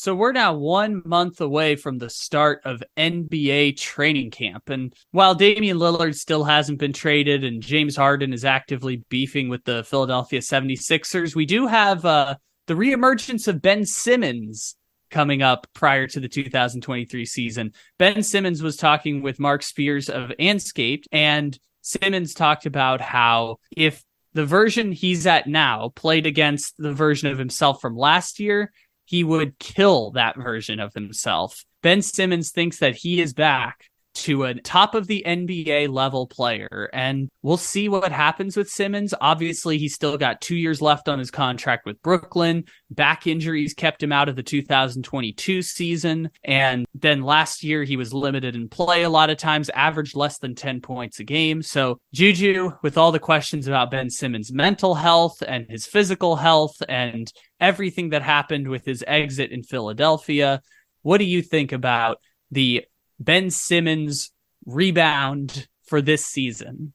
[0.00, 4.70] So we're now one month away from the start of NBA training camp.
[4.70, 9.62] And while Damian Lillard still hasn't been traded and James Harden is actively beefing with
[9.64, 12.36] the Philadelphia 76ers, we do have uh,
[12.66, 14.74] the reemergence of Ben Simmons
[15.10, 17.74] coming up prior to the 2023 season.
[17.98, 24.02] Ben Simmons was talking with Mark Spears of Andscaped, and Simmons talked about how if
[24.32, 28.72] the version he's at now played against the version of himself from last year,
[29.10, 31.64] he would kill that version of himself.
[31.82, 33.89] Ben Simmons thinks that he is back
[34.20, 36.90] to a top of the NBA level player.
[36.92, 39.14] And we'll see what happens with Simmons.
[39.20, 42.64] Obviously, he's still got two years left on his contract with Brooklyn.
[42.90, 46.30] Back injuries kept him out of the 2022 season.
[46.44, 50.38] And then last year, he was limited in play a lot of times, averaged less
[50.38, 51.62] than 10 points a game.
[51.62, 56.76] So, Juju, with all the questions about Ben Simmons' mental health and his physical health
[56.88, 60.60] and everything that happened with his exit in Philadelphia,
[61.02, 62.18] what do you think about
[62.50, 62.84] the
[63.20, 64.32] Ben Simmons
[64.66, 66.94] rebound for this season?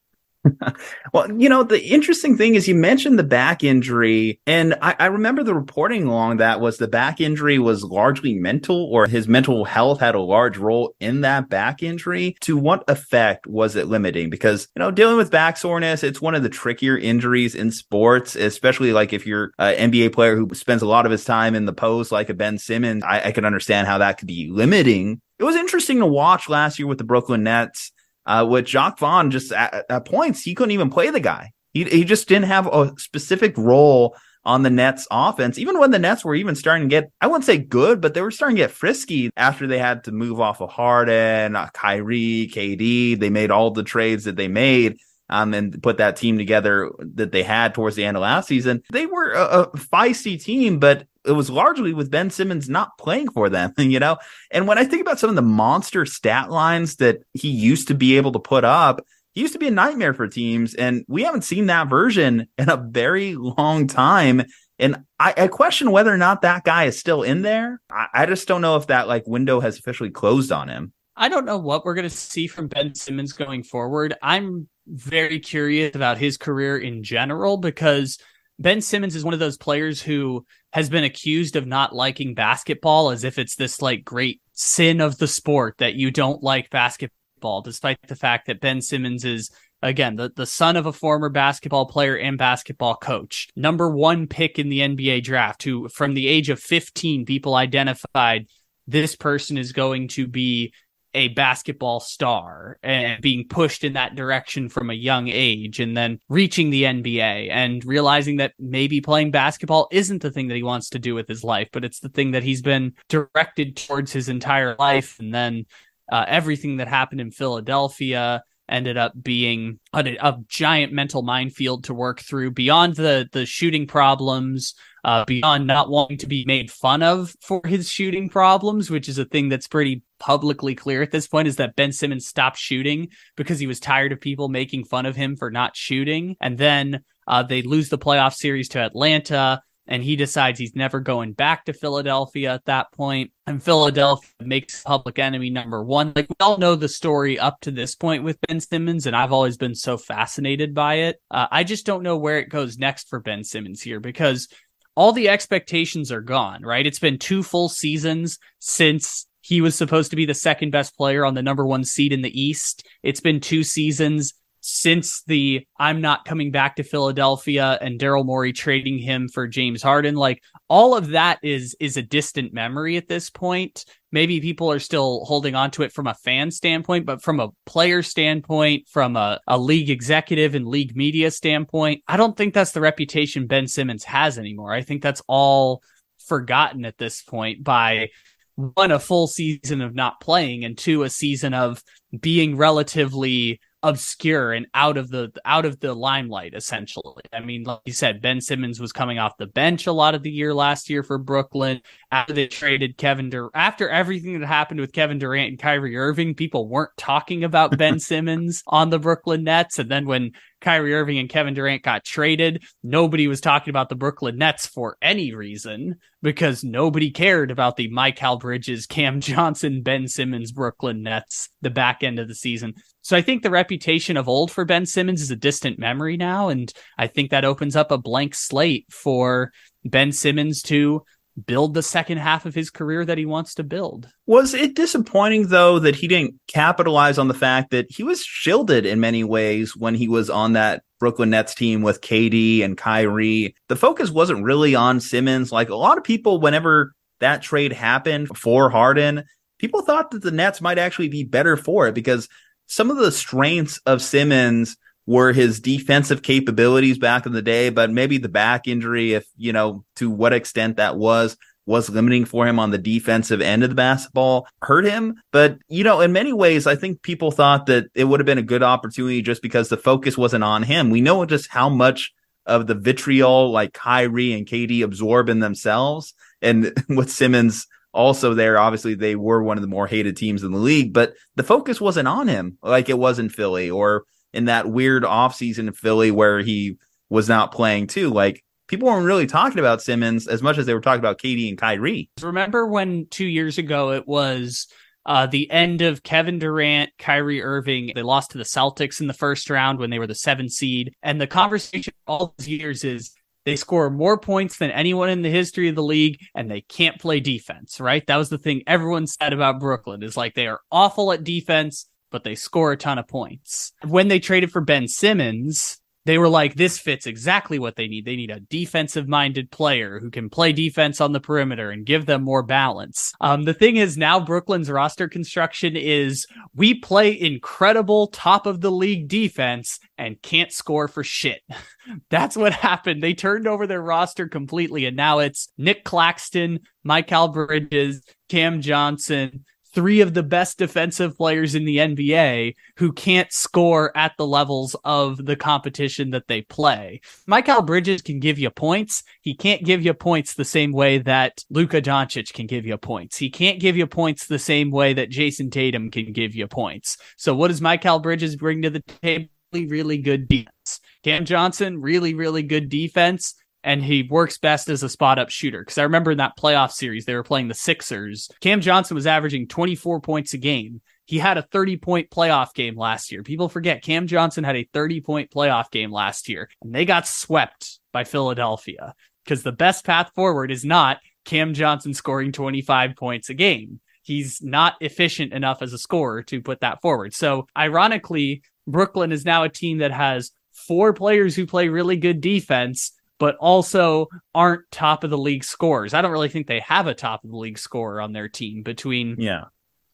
[1.13, 5.05] well, you know, the interesting thing is you mentioned the back injury, and I, I,
[5.07, 9.65] remember the reporting along that was the back injury was largely mental, or his mental
[9.65, 12.35] health had a large role in that back injury.
[12.41, 14.29] To what effect was it limiting?
[14.29, 18.35] Because, you know, dealing with back soreness, it's one of the trickier injuries in sports,
[18.35, 21.65] especially like if you're an NBA player who spends a lot of his time in
[21.65, 23.03] the post, like a Ben Simmons.
[23.03, 26.79] I, I can understand how that could be limiting it was interesting to watch last
[26.79, 27.91] year with the Brooklyn Nets.
[28.27, 31.51] Uh, with Jacque Vaughn, just at, at points, he couldn't even play the guy.
[31.73, 35.99] He, he just didn't have a specific role on the Nets offense, even when the
[35.99, 38.61] Nets were even starting to get, I wouldn't say good, but they were starting to
[38.61, 43.19] get frisky after they had to move off of Harden, uh, Kyrie, KD.
[43.19, 44.97] They made all the trades that they made.
[45.27, 48.83] Um, and put that team together that they had towards the end of last season.
[48.91, 53.29] They were a, a feisty team, but it was largely with Ben Simmons not playing
[53.31, 54.17] for them, you know?
[54.51, 57.95] And when I think about some of the monster stat lines that he used to
[57.95, 59.01] be able to put up,
[59.33, 62.69] he used to be a nightmare for teams, and we haven't seen that version in
[62.69, 64.43] a very long time.
[64.79, 67.81] And I, I question whether or not that guy is still in there.
[67.89, 70.93] I, I just don't know if that like window has officially closed on him.
[71.17, 74.15] I don't know what we're going to see from Ben Simmons going forward.
[74.21, 78.17] I'm very curious about his career in general because
[78.57, 83.09] Ben Simmons is one of those players who has been accused of not liking basketball
[83.09, 87.61] as if it's this like great sin of the sport that you don't like basketball
[87.61, 91.85] despite the fact that Ben Simmons is again the, the son of a former basketball
[91.85, 93.49] player and basketball coach.
[93.55, 98.47] Number one pick in the nba draft who from the age of 15 people identified
[98.87, 100.73] this person is going to be
[101.15, 106.19] a basketball star and being pushed in that direction from a young age and then
[106.29, 110.89] reaching the NBA and realizing that maybe playing basketball isn't the thing that he wants
[110.89, 114.29] to do with his life, but it's the thing that he's been directed towards his
[114.29, 115.17] entire life.
[115.19, 115.65] And then
[116.11, 121.93] uh, everything that happened in Philadelphia ended up being a, a, giant mental minefield to
[121.93, 124.73] work through beyond the the shooting problems
[125.05, 129.17] uh, beyond not wanting to be made fun of for his shooting problems which is
[129.17, 133.07] a thing that's pretty publicly clear at this point is that Ben Simmons stopped shooting
[133.37, 137.01] because he was tired of people making fun of him for not shooting and then
[137.27, 141.65] uh, they lose the playoff series to Atlanta and he decides he's never going back
[141.65, 143.31] to Philadelphia at that point.
[143.47, 146.13] And Philadelphia makes public enemy number one.
[146.15, 149.31] Like we all know the story up to this point with Ben Simmons, and I've
[149.31, 151.21] always been so fascinated by it.
[151.29, 154.47] Uh, I just don't know where it goes next for Ben Simmons here because
[154.95, 156.87] all the expectations are gone, right?
[156.87, 161.25] It's been two full seasons since he was supposed to be the second best player
[161.25, 162.87] on the number one seed in the East.
[163.03, 164.33] It's been two seasons
[164.67, 169.83] since the I'm not coming back to Philadelphia and Daryl Morey trading him for James
[169.83, 173.85] Harden, like all of that is is a distant memory at this point.
[174.15, 177.49] Maybe people are still holding on to it from a fan standpoint, but from a
[177.65, 182.71] player standpoint, from a, a league executive and league media standpoint, I don't think that's
[182.71, 184.71] the reputation Ben Simmons has anymore.
[184.71, 185.83] I think that's all
[186.27, 188.07] forgotten at this point by
[188.55, 191.83] one, a full season of not playing, and two, a season of
[192.17, 197.21] being relatively obscure and out of the out of the limelight essentially.
[197.31, 200.23] I mean, like you said, Ben Simmons was coming off the bench a lot of
[200.23, 203.51] the year last year for Brooklyn after they traded Kevin Durant.
[203.53, 207.99] After everything that happened with Kevin Durant and Kyrie Irving, people weren't talking about Ben
[207.99, 209.77] Simmons on the Brooklyn Nets.
[209.77, 213.95] And then when Kyrie Irving and Kevin Durant got traded, nobody was talking about the
[213.95, 220.07] Brooklyn Nets for any reason because nobody cared about the Mikal Bridges, Cam Johnson, Ben
[220.07, 222.73] Simmons Brooklyn Nets the back end of the season.
[223.01, 226.49] So I think the reputation of old for Ben Simmons is a distant memory now.
[226.49, 229.51] And I think that opens up a blank slate for
[229.83, 231.03] Ben Simmons to
[231.45, 234.07] build the second half of his career that he wants to build.
[234.25, 238.85] Was it disappointing though that he didn't capitalize on the fact that he was shielded
[238.85, 243.55] in many ways when he was on that Brooklyn Nets team with KD and Kyrie?
[243.67, 245.51] The focus wasn't really on Simmons.
[245.51, 249.23] Like a lot of people, whenever that trade happened for Harden,
[249.59, 252.29] people thought that the Nets might actually be better for it because
[252.67, 257.91] some of the strengths of Simmons were his defensive capabilities back in the day, but
[257.91, 262.47] maybe the back injury, if you know to what extent that was, was limiting for
[262.47, 265.15] him on the defensive end of the basketball, hurt him.
[265.31, 268.37] But you know, in many ways, I think people thought that it would have been
[268.37, 270.89] a good opportunity just because the focus wasn't on him.
[270.89, 272.13] We know just how much
[272.45, 278.59] of the vitriol like Kyrie and KD absorb in themselves, and with Simmons also there.
[278.59, 281.81] Obviously, they were one of the more hated teams in the league, but the focus
[281.81, 284.03] wasn't on him like it was in Philly or
[284.35, 286.77] in that weird offseason in Philly where he
[287.09, 288.09] was not playing too.
[288.09, 291.49] Like people weren't really talking about Simmons as much as they were talking about KD
[291.49, 292.09] and Kyrie.
[292.21, 294.67] Remember when two years ago it was
[295.05, 297.91] uh, the end of Kevin Durant, Kyrie Irving.
[297.93, 300.93] They lost to the Celtics in the first round when they were the seven seed.
[301.03, 303.11] And the conversation all these years is
[303.45, 306.99] they score more points than anyone in the history of the league and they can't
[306.99, 308.05] play defense, right?
[308.07, 311.87] That was the thing everyone said about Brooklyn is like they are awful at defense
[312.15, 313.73] but they score a ton of points.
[313.83, 318.05] When they traded for Ben Simmons, they were like, this fits exactly what they need.
[318.05, 322.05] They need a defensive minded player who can play defense on the perimeter and give
[322.05, 323.11] them more balance.
[323.19, 328.71] Um, the thing is now Brooklyn's roster construction is we play incredible top of the
[328.71, 331.41] league defense and can't score for shit.
[332.09, 333.03] That's what happened.
[333.03, 339.43] They turned over their roster completely and now it's Nick Claxton, Mikal Bridges, Cam Johnson,
[339.75, 344.75] three of the best defensive players in the NBA who can't score at the levels
[344.85, 347.01] of the competition that they play.
[347.27, 349.03] Mikal Bridges can give you points.
[349.21, 353.17] He can't give you points the same way that Luka Doncic can give you points.
[353.17, 356.97] He can't give you points the same way that Jayson Tatum can give you points.
[357.17, 359.27] So what does Mikal Bridges bring to the table?
[359.51, 360.81] Really, really good defense.
[361.03, 363.35] Cam Johnson, really, really good defense
[363.65, 365.59] and he works best as a spot up shooter.
[365.59, 368.29] Because I remember in that playoff series, they were playing the Sixers.
[368.39, 370.81] Cam Johnson was averaging 24 points a game.
[371.05, 373.23] He had a 30 point playoff game last year.
[373.23, 377.07] People forget Cam Johnson had a 30 point playoff game last year, and they got
[377.07, 378.93] swept by Philadelphia
[379.23, 383.79] because the best path forward is not Cam Johnson scoring 25 points a game.
[384.03, 387.15] He's not efficient enough as a scorer to put that forward.
[387.15, 392.21] So, ironically, Brooklyn is now a team that has four players who play really good
[392.21, 395.93] defense but also aren't top of the league scorers.
[395.93, 398.63] I don't really think they have a top of the league scorer on their team
[398.63, 399.45] between yeah.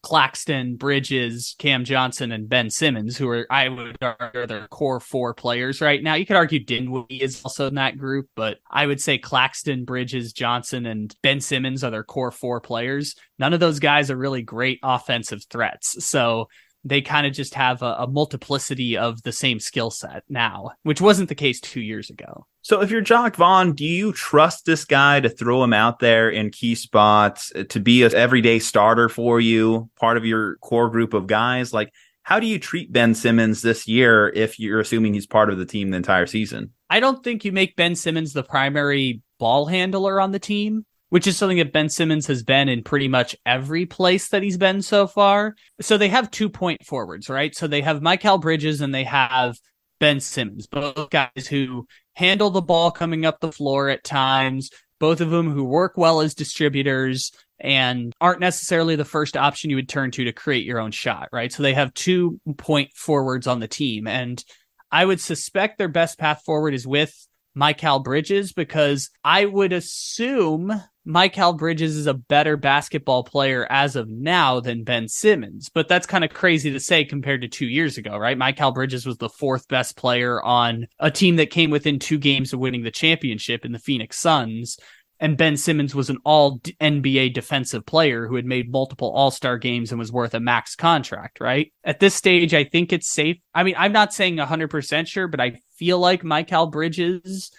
[0.02, 5.32] Claxton, Bridges, Cam Johnson, and Ben Simmons, who are I would argue their core four
[5.32, 6.14] players right now.
[6.14, 10.32] You could argue Dinwiddie is also in that group, but I would say Claxton, Bridges,
[10.32, 13.14] Johnson, and Ben Simmons are their core four players.
[13.38, 16.04] None of those guys are really great offensive threats.
[16.04, 16.48] So
[16.84, 21.00] they kind of just have a, a, multiplicity of the same skill set now, which
[21.00, 22.46] wasn't the case two years ago.
[22.62, 26.30] So, if you're Jacque Vaughn, do you trust this guy to throw him out there
[26.30, 30.90] in key spots uh, to be an everyday starter for you, part of your core
[30.90, 31.72] group of guys?
[31.72, 35.58] Like, how do you treat Ben Simmons this year if you're assuming he's part of
[35.58, 36.70] the team the entire season?
[36.88, 41.26] I don't think you make Ben Simmons the primary ball handler on the team which
[41.26, 44.80] is something that Ben Simmons has been in pretty much every place that he's been
[44.80, 45.54] so far.
[45.78, 47.54] So they have two point forwards, right?
[47.54, 49.58] So they have Mikal Bridges and they have
[50.00, 55.20] Ben Simmons, both guys who handle the ball coming up the floor at times, both
[55.20, 59.90] of them who work well as distributors and aren't necessarily the first option you would
[59.90, 61.52] turn to to create your own shot, right?
[61.52, 64.06] So they have two point forwards on the team.
[64.06, 64.42] And
[64.90, 67.14] I would suspect their best path forward is with
[67.54, 70.72] Mikal Bridges because I would assume
[71.06, 76.06] Mikal Bridges is a better basketball player as of now than Ben Simmons, but that's
[76.06, 78.38] kind of crazy to say compared to two years ago, right?
[78.38, 82.52] Mikal Bridges was the fourth best player on a team that came within two games
[82.52, 84.78] of winning the championship in the Phoenix Suns.
[85.18, 89.56] And Ben Simmons was an all NBA defensive player who had made multiple all star
[89.58, 91.72] games and was worth a max contract, right?
[91.84, 93.38] At this stage, I think it's safe.
[93.54, 97.52] I mean, I'm not saying 100% sure, but I feel like Mikal Bridges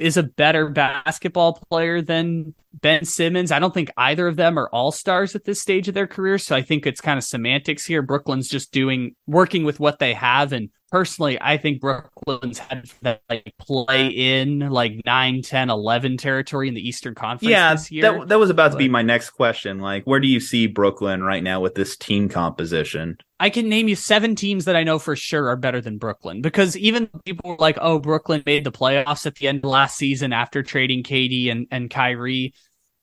[0.00, 3.52] is a better basketball player than Ben Simmons.
[3.52, 6.38] I don't think either of them are all stars at this stage of their career.
[6.38, 8.02] So I think it's kind of semantics here.
[8.02, 13.22] Brooklyn's just doing, working with what they have and personally, I think Brooklyn's had that
[13.28, 18.38] like play in like 9, 10, 11 territory in the Eastern Conference yeah, That, that
[18.38, 19.78] was about but, to be my next question.
[19.78, 23.18] Like, where do you see Brooklyn right now with this team composition?
[23.38, 26.42] I can name you seven teams that I know for sure are better than Brooklyn
[26.42, 29.96] because even people were like, oh, Brooklyn made the playoffs at the end of last
[29.96, 32.52] season after trading KD and, and Kyrie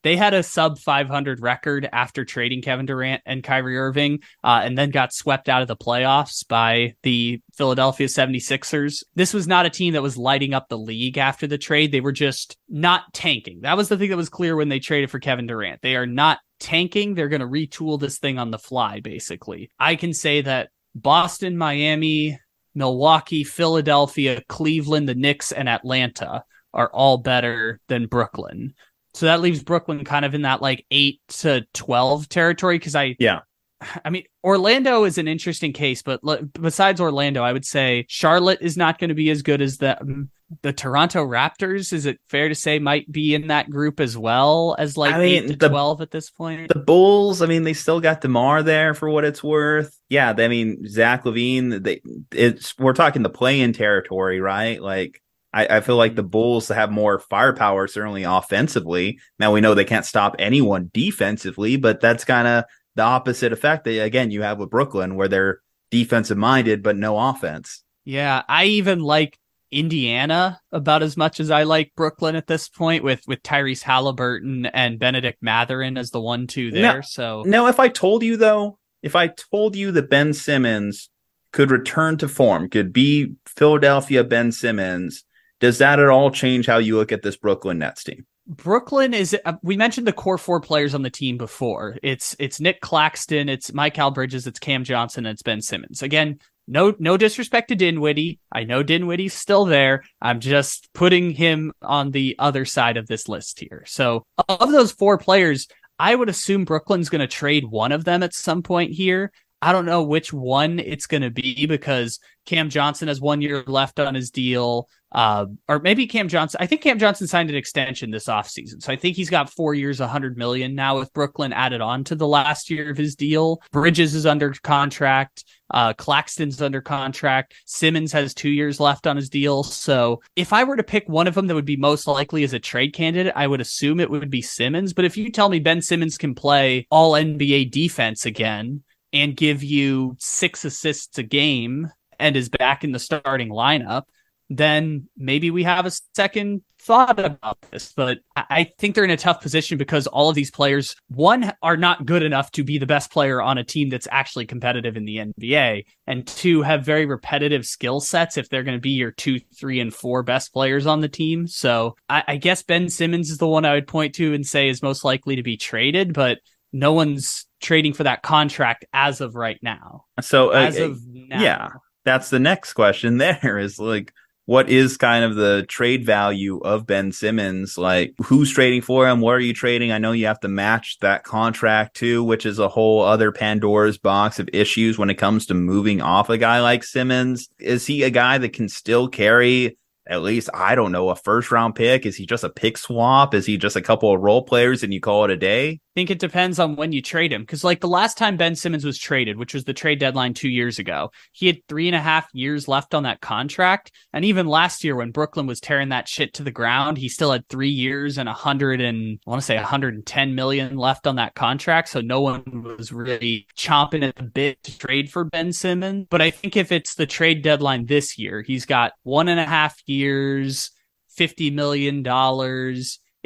[0.08, 4.78] they had a sub 500 record after trading Kevin Durant and Kyrie Irving, uh, and
[4.78, 9.04] then got swept out of the playoffs by the Philadelphia 76ers.
[9.16, 11.92] This was not a team that was lighting up the league after the trade.
[11.92, 13.60] They were just not tanking.
[13.64, 15.82] That was the thing that was clear when they traded for Kevin Durant.
[15.82, 17.14] They are not tanking.
[17.14, 19.72] They're going to retool this thing on the fly, basically.
[19.78, 22.40] I can say that Boston, Miami,
[22.74, 28.74] Milwaukee, Philadelphia, Cleveland, the Knicks, and Atlanta are all better than Brooklyn.
[29.18, 32.78] So that leaves Brooklyn kind of in that like eight to 12 territory.
[32.78, 33.40] Cause I, yeah,
[34.06, 36.22] I mean, Orlando is an interesting case, but
[36.54, 40.00] besides Orlando, I would say Charlotte is not going to be as good as the,
[40.00, 40.30] um,
[40.62, 41.94] the Toronto Raptors.
[41.94, 45.18] Is it fair to say might be in that group as well as like I
[45.18, 46.68] mean, eight to the, 12 at this point?
[46.68, 50.00] The Bulls, I mean, they still got DeMar there for what it's worth.
[50.10, 50.36] Yeah.
[50.38, 51.82] I mean, Zach LaVine.
[51.82, 52.02] they,
[52.32, 54.80] it's, we're talking the play in territory, right?
[54.80, 55.24] Like,
[55.58, 56.30] I, I, feel like the mm-hmm.
[56.30, 59.20] Bulls have more firepower, certainly offensively.
[59.40, 63.86] Now we know they can't stop anyone defensively, but that's kind of the opposite effect
[63.86, 67.84] that again you have with Brooklyn, where they're defensive minded but no offense.
[68.06, 69.38] Yeah, I even like
[69.72, 74.68] Indiana about as much as I like Brooklyn at this point, with with Tyrese Halliburton
[74.68, 76.82] and Bennedict Mathurin as the one two there.
[76.82, 81.10] Now, so now, if I told you though, if I told you that Ben Simmons
[81.52, 85.24] could return to form, could be Philadelphia Ben Simmons,
[85.60, 88.26] does that at all change how you look at this Brooklyn Nets team?
[88.48, 91.98] Brooklyn is uh, we mentioned the core four players on the team before.
[92.02, 96.02] It's it's Nick Claxton, it's Mikal Bridges, it's Cam Johnson, and it's Ben Simmons.
[96.02, 98.40] Again, no no disrespect to Dinwiddie.
[98.52, 100.04] I know Dinwiddie's still there.
[100.22, 103.84] I'm just putting him on the other side of this list here.
[103.86, 105.68] So of those four players,
[106.00, 109.32] I would assume Brooklyn's going to trade one of them at some point here.
[109.62, 113.64] I don't know which one it's going to be because Cam Johnson has one year
[113.66, 114.88] left on his deal.
[115.12, 116.58] Uh, or maybe Cam Johnson.
[116.62, 118.84] I think Cam Johnson signed an extension this offseason.
[118.84, 122.16] So I think he's got four years, 100 million now with Brooklyn added on to
[122.16, 123.62] the last year of his deal.
[123.72, 125.46] Bridges is under contract.
[125.72, 127.54] Uh, Claxton's under contract.
[127.66, 129.64] Simmons has two years left on his deal.
[129.64, 132.54] So if I were to pick one of them that would be most likely as
[132.54, 134.94] a trade candidate, I would assume it would be Simmons.
[134.94, 138.84] But if you tell me Ben Simmons can play all NBA defense again,
[139.14, 144.04] and give you six assists a game and is back in the starting lineup,
[144.50, 147.92] then maybe we have a second thought about this.
[147.94, 151.78] But I think they're in a tough position because all of these players, one, are
[151.78, 155.06] not good enough to be the best player on a team that's actually competitive in
[155.06, 159.12] the NBA, and two, have very repetitive skill sets if they're going to be your
[159.12, 161.48] two, three, and four best players on the team.
[161.48, 164.70] So I, I guess Ben Simmons is the one I would point to and say
[164.70, 166.40] is most likely to be traded, but
[166.72, 170.06] no one's trading for that contract as of right now.
[170.22, 171.42] So uh, as of now.
[171.42, 171.70] yeah,
[172.06, 173.18] that's the next question.
[173.42, 174.14] There is like,
[174.48, 177.78] what is kind of the trade value of Ben Simmons?
[177.78, 179.20] Like, who's trading for him?
[179.20, 179.92] What are you trading?
[179.92, 183.98] I know you have to match that contract too, which is a whole other Pandora's
[183.98, 187.50] box of issues when it comes to moving off a guy like Simmons.
[187.60, 189.78] Is he a guy that can still carry
[190.10, 192.06] at least I don't know a first round pick?
[192.06, 193.34] Is he just a pick swap?
[193.34, 195.82] Is he just a couple of role players and you call it a day?
[195.98, 197.42] Think it depends on when you trade him.
[197.42, 200.48] Because, like, the last time Ben Simmons was traded, which was the trade deadline two
[200.48, 203.92] years ago, he had three and a half years left on that contract.
[204.14, 207.32] And even last year, when Brooklyn was tearing that shit to the ground, he still
[207.32, 211.16] had three years and a hundred and I want to say 110 million left on
[211.16, 211.90] that contract.
[211.90, 212.44] So no one
[212.78, 216.06] was really chomping at the bit to trade for Ben Simmons.
[216.12, 219.46] But I think if it's the trade deadline this year, he's got one and a
[219.46, 220.70] half years,
[221.18, 222.04] $50 million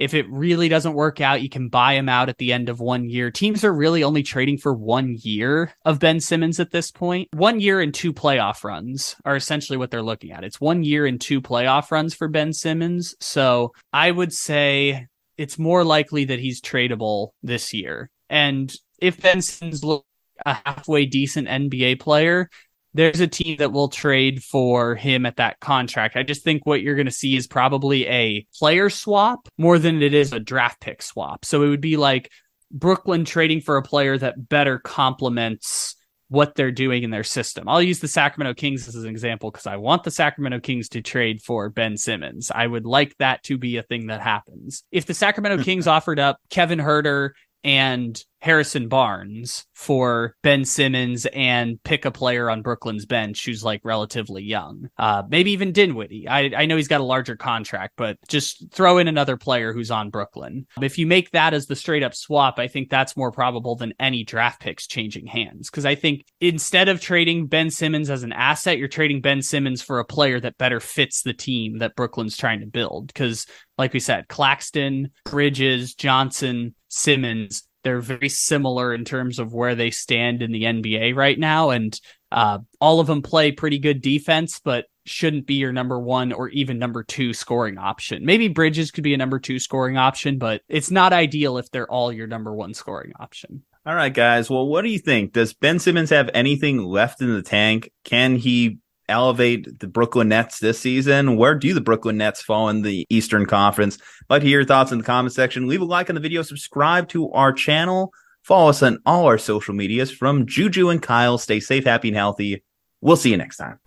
[0.02, 2.80] if it really doesn't work out, you can buy him out at the end of
[2.80, 3.30] one year.
[3.30, 7.30] Teams are really only trading for one year of Ben Simmons at this point.
[7.34, 10.44] One year and two playoff runs are essentially what they're looking at.
[10.44, 13.14] It's one year and two playoff runs for Ben Simmons.
[13.20, 15.06] So I would say
[15.38, 18.10] it's more likely that he's tradable this year.
[18.28, 20.08] And if Ben Simmons looks
[20.48, 22.50] a halfway decent NBA player,
[22.94, 26.16] there's a team that will trade for him at that contract.
[26.16, 30.02] I just think what you're going to see is probably a player swap more than
[30.02, 31.46] it is a draft pick swap.
[31.46, 32.32] So it would be like
[32.72, 35.96] Brooklyn trading for a player that better complements
[36.32, 37.68] what they're doing in their system.
[37.68, 41.02] I'll use the Sacramento Kings as an example because I want the Sacramento Kings to
[41.02, 42.50] trade for Ben Simmons.
[42.56, 44.86] I would like that to be a thing that happens.
[44.94, 45.64] If the Sacramento hmm.
[45.64, 47.32] Kings offered up Kevin Huerter
[47.66, 53.82] and Harrison Barnes for Ben Simmons and pick a player on Brooklyn's bench who's like
[53.84, 54.90] relatively young.
[54.98, 56.28] Uh, maybe even Dinwiddie.
[56.28, 59.92] I, I know he's got a larger contract, but just throw in another player who's
[59.92, 60.66] on Brooklyn.
[60.82, 63.94] If you make that as the straight up swap, I think that's more probable than
[64.00, 65.70] any draft picks changing hands.
[65.70, 69.82] Because I think instead of trading Ben Simmons as an asset, you're trading Ben Simmons
[69.82, 73.08] for a player that better fits the team that Brooklyn's trying to build.
[73.08, 73.46] Because,
[73.78, 79.92] like we said, Claxton, Bridges, Johnson, Simmons, they're very similar in terms of where they
[79.92, 81.70] stand in the NBA right now.
[81.72, 82.00] And
[82.32, 86.50] uh, all of them play pretty good defense, but shouldn't be your number one or
[86.50, 88.26] even number two scoring option.
[88.26, 91.90] Maybe Bridges could be a number two scoring option, but it's not ideal if they're
[91.90, 93.64] all your number one scoring option.
[93.84, 94.48] All right, guys.
[94.48, 95.34] Well, what do you think?
[95.34, 97.92] Does Ben Simmons have anything left in the tank?
[98.04, 98.78] Can he
[99.12, 101.38] elevate the Brooklyn Nets this season?
[101.38, 103.98] Where do the Brooklyn Nets fall in the Eastern Conference?
[103.98, 105.68] I'd like to hear your thoughts in the comment section.
[105.68, 109.38] Leave a like on the video, subscribe to our channel, follow us on all our
[109.38, 111.38] social medias from Juju and Kyle.
[111.38, 112.64] Stay safe, happy, and healthy.
[113.02, 113.80] We'll see you next time.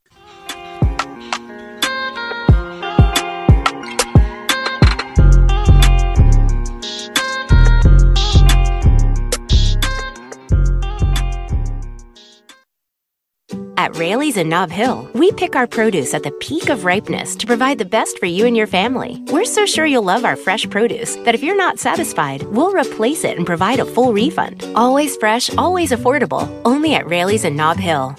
[13.85, 17.47] At Raley's and Nob Hill, we pick our produce at the peak of ripeness to
[17.47, 19.23] provide the best for you and your family.
[19.27, 23.25] We're so sure you'll love our fresh produce that if you're not satisfied, we'll replace
[23.25, 24.65] it and provide a full refund.
[24.75, 26.49] Always fresh, always affordable.
[26.65, 28.17] Only at Raley's and Nob Hill.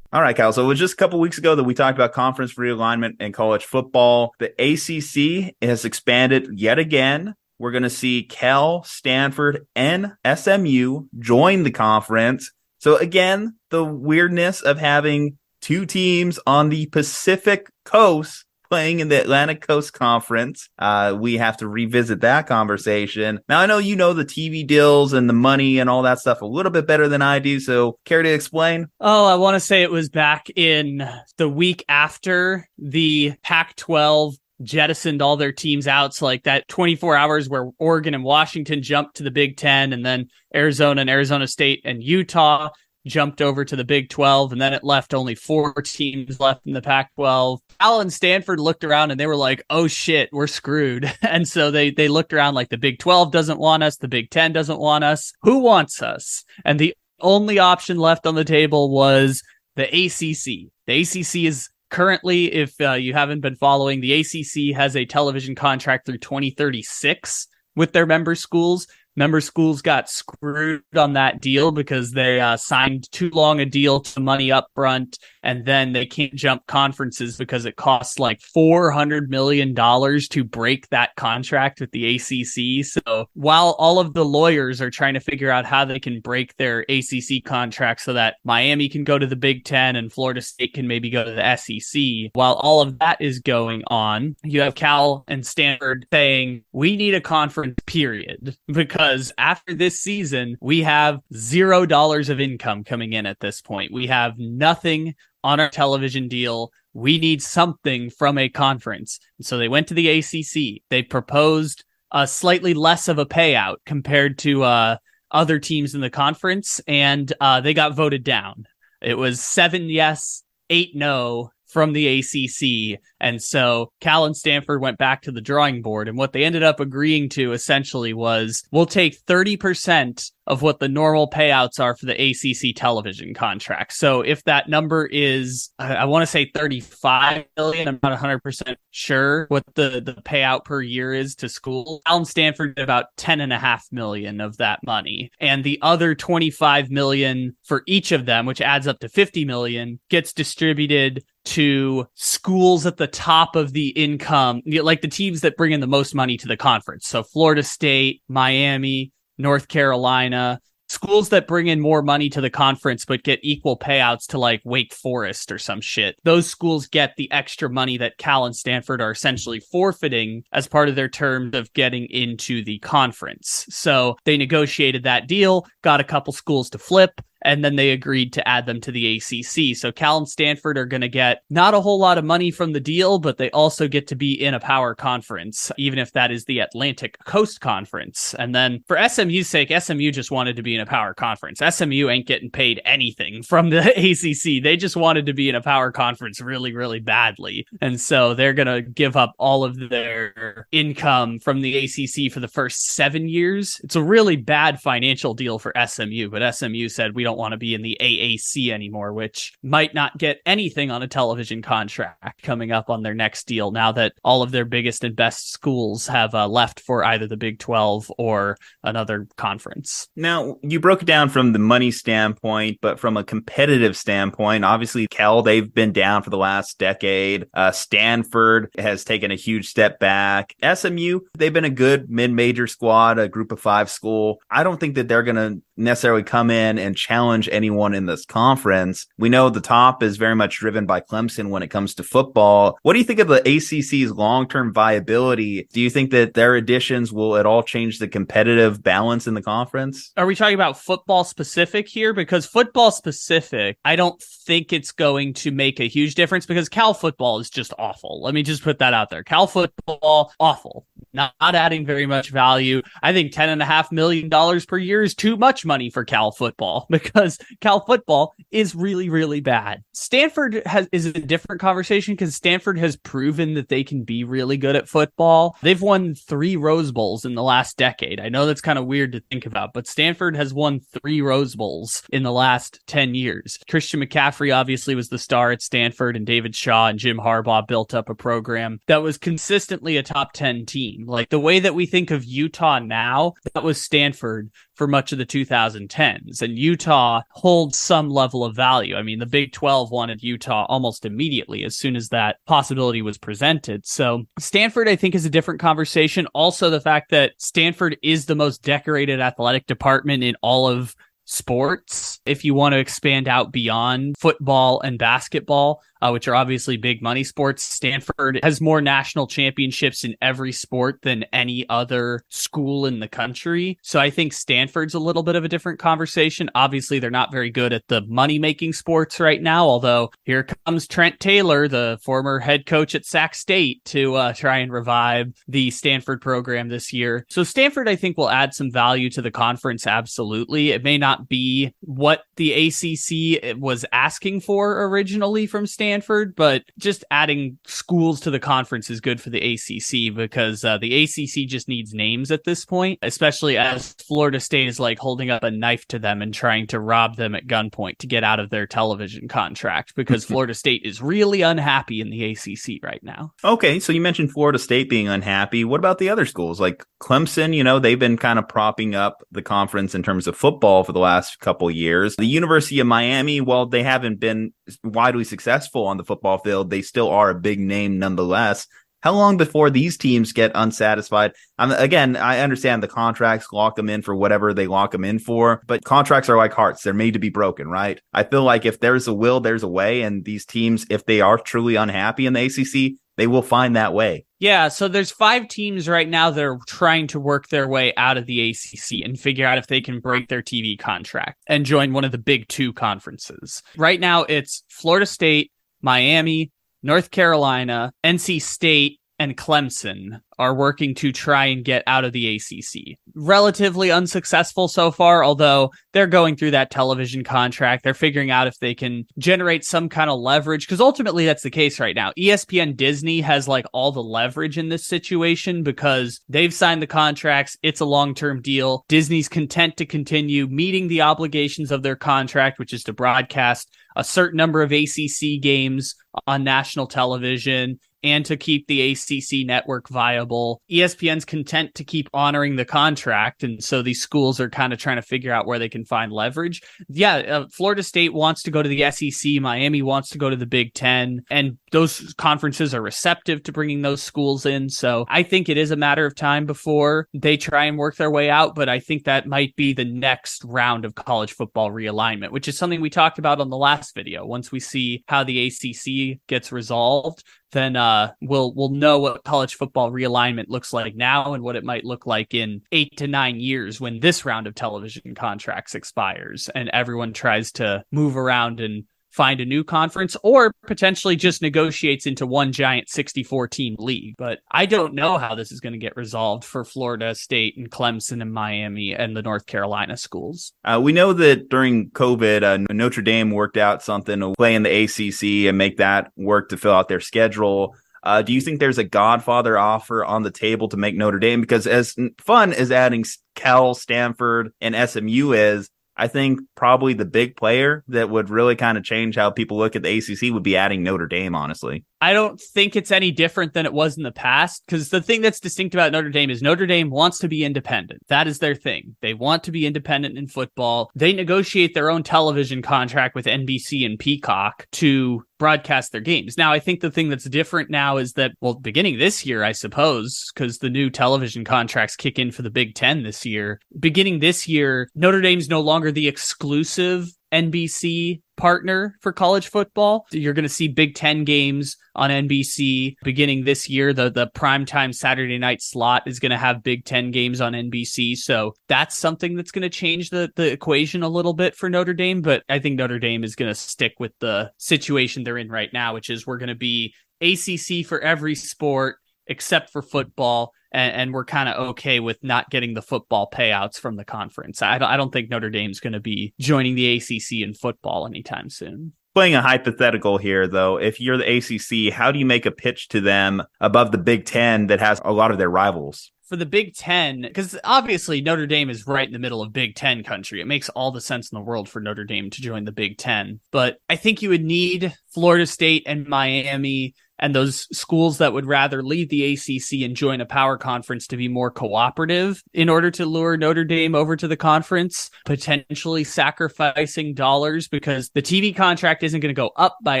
[0.12, 0.52] All right, Kyle.
[0.52, 3.30] So it was just a couple weeks ago that we talked about conference realignment in
[3.30, 4.34] college football.
[4.40, 11.62] The ACC has expanded yet again we're going to see Cal, Stanford, and SMU join
[11.62, 12.50] the conference.
[12.78, 19.20] So again, the weirdness of having two teams on the Pacific coast playing in the
[19.20, 20.70] Atlantic Coast Conference.
[20.78, 23.40] Uh, we have to revisit that conversation.
[23.48, 26.40] Now, I know you know the TV deals and the money and all that stuff
[26.40, 27.58] a little bit better than I do.
[27.58, 28.86] So, care to explain?
[29.00, 31.06] Oh, I want to say it was back in
[31.36, 36.14] the week after the Pac 12 jettisoned all their teams out.
[36.14, 40.04] So like that 24 hours where Oregon and Washington jumped to the Big Ten and
[40.04, 42.70] then Arizona and Arizona State and Utah
[43.06, 46.72] jumped over to the Big 12, and then it left only four teams left in
[46.72, 47.60] the Pac 12.
[47.80, 51.10] Cal and Stanford looked around and they were like, oh shit, we're screwed.
[51.22, 54.30] And so they, they looked around like the Big 12 doesn't want us, the Big
[54.30, 55.32] 10 doesn't want us.
[55.42, 56.44] Who wants us?
[56.64, 59.42] And the only option left on the table was
[59.76, 60.70] the ACC.
[60.86, 65.54] The ACC is currently, if uh, you haven't been following, the ACC has a television
[65.54, 68.86] contract through 2036 with their member schools.
[69.16, 74.00] Member schools got screwed on that deal because they uh, signed too long a deal
[74.00, 78.90] to money up front, and then they can't jump conferences because it costs like four
[78.90, 82.84] hundred million dollars to break that contract with the ACC.
[82.84, 86.56] So while all of the lawyers are trying to figure out how they can break
[86.56, 90.74] their ACC contract so that Miami can go to the Big Ten and Florida State
[90.74, 94.74] can maybe go to the SEC, while all of that is going on, you have
[94.74, 100.82] Cal and Stanford saying we need a conference period because because after this season, we
[100.82, 103.92] have zero dollars of income coming in at this point.
[103.92, 106.70] We have nothing on our television deal.
[106.92, 109.18] We need something from a conference.
[109.40, 110.82] so they went to the ACC.
[110.90, 111.82] They proposed
[112.12, 114.96] a slightly less of a payout compared to uh,
[115.30, 118.66] other teams in the conference, and uh, they got voted down.
[119.00, 123.00] It was seven yes, eight no from the ACC.
[123.20, 126.08] And so Cal and Stanford went back to the drawing board.
[126.08, 130.88] And what they ended up agreeing to essentially was we'll take 30% of what the
[130.88, 133.92] normal payouts are for the ACC television contract.
[133.92, 138.74] So if that number is, I, I want to say 35 million, I'm not 100%
[138.90, 142.02] sure what the, the payout per year is to school.
[142.04, 145.30] Cal and Stanford did about 10 and a half million of that money.
[145.38, 150.00] And the other 25 million for each of them, which adds up to 50 million,
[150.08, 155.72] gets distributed to schools at the top of the income, like the teams that bring
[155.72, 157.06] in the most money to the conference.
[157.06, 160.60] So Florida State, Miami, North Carolina,
[160.90, 164.60] schools that bring in more money to the conference but get equal payouts to like
[164.64, 166.16] Wake Forest or some shit.
[166.24, 170.88] Those schools get the extra money that Cal and Stanford are essentially forfeiting as part
[170.88, 173.66] of their terms of getting into the conference.
[173.70, 178.32] So they negotiated that deal, got a couple schools to flip and then they agreed
[178.34, 179.76] to add them to the ACC.
[179.76, 182.72] So Cal and Stanford are going to get not a whole lot of money from
[182.72, 186.30] the deal, but they also get to be in a power conference, even if that
[186.30, 188.34] is the Atlantic Coast Conference.
[188.38, 191.60] And then for SMU's sake, SMU just wanted to be in a power conference.
[191.66, 194.62] SMU ain't getting paid anything from the ACC.
[194.62, 197.66] They just wanted to be in a power conference really, really badly.
[197.80, 202.40] And so they're going to give up all of their income from the ACC for
[202.40, 203.80] the first seven years.
[203.84, 207.52] It's a really bad financial deal for SMU, but SMU said we don't don't want
[207.52, 212.42] to be in the AAC anymore, which might not get anything on a television contract
[212.42, 216.08] coming up on their next deal now that all of their biggest and best schools
[216.08, 220.08] have uh, left for either the Big 12 or another conference.
[220.16, 225.06] Now, you broke it down from the money standpoint, but from a competitive standpoint, obviously,
[225.06, 227.46] Cal, they've been down for the last decade.
[227.54, 230.54] Uh, Stanford has taken a huge step back.
[230.74, 234.38] SMU, they've been a good mid major squad, a group of five school.
[234.50, 238.24] I don't think that they're going to necessarily come in and challenge anyone in this
[238.24, 239.06] conference.
[239.18, 242.78] We know the top is very much driven by Clemson when it comes to football.
[242.82, 245.68] What do you think of the ACC's long term viability?
[245.72, 249.42] Do you think that their additions will at all change the competitive balance in the
[249.42, 250.12] conference?
[250.16, 252.12] Are we talking about football specific here?
[252.12, 256.94] Because football specific, I don't think it's going to make a huge difference because Cal
[256.94, 258.22] football is just awful.
[258.22, 259.22] Let me just put that out there.
[259.22, 260.86] Cal football, awful.
[261.12, 262.82] Not, not adding very much value.
[263.02, 266.04] I think ten and a half million dollars per year is too much money for
[266.04, 269.82] Cal football because Cal football is really, really bad.
[269.92, 274.56] Stanford has is a different conversation because Stanford has proven that they can be really
[274.56, 275.56] good at football.
[275.62, 278.20] They've won three Rose Bowls in the last decade.
[278.20, 281.54] I know that's kind of weird to think about, but Stanford has won three Rose
[281.54, 283.58] Bowls in the last 10 years.
[283.68, 287.94] Christian McCaffrey obviously was the star at Stanford, and David Shaw and Jim Harbaugh built
[287.94, 290.99] up a program that was consistently a top 10 team.
[291.00, 291.06] Team.
[291.06, 295.18] Like the way that we think of Utah now, that was Stanford for much of
[295.18, 296.42] the 2010s.
[296.42, 298.96] And Utah holds some level of value.
[298.96, 303.18] I mean, the Big 12 wanted Utah almost immediately as soon as that possibility was
[303.18, 303.86] presented.
[303.86, 306.26] So Stanford, I think, is a different conversation.
[306.34, 310.94] Also, the fact that Stanford is the most decorated athletic department in all of
[311.26, 316.76] sports if you want to expand out beyond football and basketball uh, which are obviously
[316.76, 317.62] big money sports.
[317.62, 323.78] Stanford has more national championships in every sport than any other school in the country.
[323.82, 326.50] So I think Stanford's a little bit of a different conversation.
[326.54, 330.86] Obviously, they're not very good at the money making sports right now, although here comes
[330.86, 335.70] Trent Taylor, the former head coach at Sac State, to uh, try and revive the
[335.70, 337.26] Stanford program this year.
[337.28, 339.86] So Stanford, I think, will add some value to the conference.
[339.86, 340.70] Absolutely.
[340.70, 346.62] It may not be what the ACC was asking for originally from Stanford Stanford, but
[346.78, 351.48] just adding schools to the conference is good for the ACC because uh, the ACC
[351.48, 355.50] just needs names at this point, especially as Florida State is like holding up a
[355.50, 358.68] knife to them and trying to rob them at gunpoint to get out of their
[358.68, 363.32] television contract because Florida State is really unhappy in the ACC right now.
[363.42, 365.64] Okay, so you mentioned Florida State being unhappy.
[365.64, 367.52] What about the other schools like Clemson?
[367.52, 370.92] You know, they've been kind of propping up the conference in terms of football for
[370.92, 372.14] the last couple years.
[372.14, 374.52] The University of Miami, while they haven't been
[374.84, 378.66] widely successful on the football field, they still are a big name nonetheless.
[379.02, 381.32] How long before these teams get unsatisfied?
[381.58, 385.18] Um, again, I understand the contracts lock them in for whatever they lock them in
[385.18, 386.82] for, but contracts are like hearts.
[386.82, 387.98] They're made to be broken, right?
[388.12, 390.02] I feel like if there's a will, there's a way.
[390.02, 393.92] And these teams, if they are truly unhappy in the ACC, they will find that
[393.92, 394.24] way.
[394.38, 398.16] Yeah, so there's five teams right now that are trying to work their way out
[398.16, 401.92] of the ACC and figure out if they can break their TV contract and join
[401.92, 403.62] one of the big two conferences.
[403.76, 405.52] Right now, it's Florida State,
[405.82, 406.50] Miami,
[406.82, 412.36] North Carolina, NC State, and Clemson are working to try and get out of the
[412.36, 412.96] ACC.
[413.14, 417.84] Relatively unsuccessful so far, although they're going through that television contract.
[417.84, 421.50] They're figuring out if they can generate some kind of leverage because ultimately that's the
[421.50, 422.12] case right now.
[422.18, 427.58] ESPN Disney has like all the leverage in this situation because they've signed the contracts.
[427.62, 428.86] It's a long term deal.
[428.88, 434.04] Disney's content to continue meeting the obligations of their contract, which is to broadcast a
[434.04, 435.94] certain number of ACC games
[436.26, 440.62] on national television and to keep the ACC network viable.
[440.70, 443.42] ESPN's content to keep honoring the contract.
[443.42, 446.12] And so these schools are kind of trying to figure out where they can find
[446.12, 446.62] leverage.
[446.88, 450.36] Yeah, uh, Florida State wants to go to the SEC, Miami wants to go to
[450.36, 454.68] the Big Ten, and those conferences are receptive to bringing those schools in.
[454.68, 458.10] So I think it is a matter of time before they try and work their
[458.10, 458.54] way out.
[458.54, 462.56] But I think that might be the next round of college football realignment, which is
[462.56, 464.24] something we talked about on the last video.
[464.24, 469.54] Once we see how the ACC gets resolved, then uh, we'll we'll know what college
[469.54, 473.40] football realignment looks like now and what it might look like in eight to nine
[473.40, 478.84] years when this round of television contracts expires and everyone tries to move around and
[479.10, 484.14] find a new conference or potentially just negotiates into one giant 64 team league.
[484.16, 487.70] But I don't know how this is going to get resolved for Florida State and
[487.70, 490.52] Clemson and Miami and the North Carolina schools.
[490.64, 494.62] Uh, we know that during COVID, uh, Notre Dame worked out something to play in
[494.62, 497.74] the ACC and make that work to fill out their schedule.
[498.02, 501.40] Uh, do you think there's a Godfather offer on the table to make Notre Dame?
[501.40, 503.04] Because as fun as adding
[503.34, 505.68] Cal, Stanford, and SMU is,
[506.00, 509.76] I think probably the big player that would really kind of change how people look
[509.76, 511.84] at the ACC would be adding Notre Dame, honestly.
[512.00, 515.20] I don't think it's any different than it was in the past because the thing
[515.20, 518.00] that's distinct about Notre Dame is Notre Dame wants to be independent.
[518.08, 518.96] That is their thing.
[519.02, 520.90] They want to be independent in football.
[520.94, 526.38] They negotiate their own television contract with NBC and Peacock to broadcast their games.
[526.38, 529.50] Now, I think the thing that's different now is that, well, beginning this year, I
[529.50, 533.60] suppose, because the new television contracts kick in for the Big Ten this year.
[533.80, 540.06] Beginning this year, Notre Dame's no longer the exclusive NBC partner for college football.
[540.10, 543.92] You're going to see Big Ten games on NBC beginning this year.
[543.92, 548.16] The the primetime Saturday night slot is going to have Big Ten games on NBC.
[548.16, 551.94] So that's something that's going to change the, the equation a little bit for Notre
[551.94, 552.22] Dame.
[552.22, 555.72] But I think Notre Dame is going to stick with the situation they're in right
[555.72, 560.94] now, which is we're going to be ACC for every sport except for football and,
[560.94, 564.62] and we're kind of okay with not getting the football payouts from the conference.
[564.62, 568.06] I don't, I don't think Notre Dame's going to be joining the ACC in football
[568.06, 568.92] anytime soon.
[569.14, 572.88] Playing a hypothetical here, though, if you're the ACC, how do you make a pitch
[572.88, 576.12] to them above the Big Ten that has a lot of their rivals?
[576.30, 579.74] for the Big Ten, because obviously Notre Dame is right in the middle of Big
[579.74, 580.40] Ten country.
[580.40, 582.98] It makes all the sense in the world for Notre Dame to join the Big
[582.98, 583.40] Ten.
[583.50, 588.46] But I think you would need Florida State and Miami and those schools that would
[588.46, 592.90] rather leave the ACC and join a power conference to be more cooperative in order
[592.90, 599.02] to lure Notre Dame over to the conference, potentially sacrificing dollars because the TV contract
[599.02, 600.00] isn't going to go up by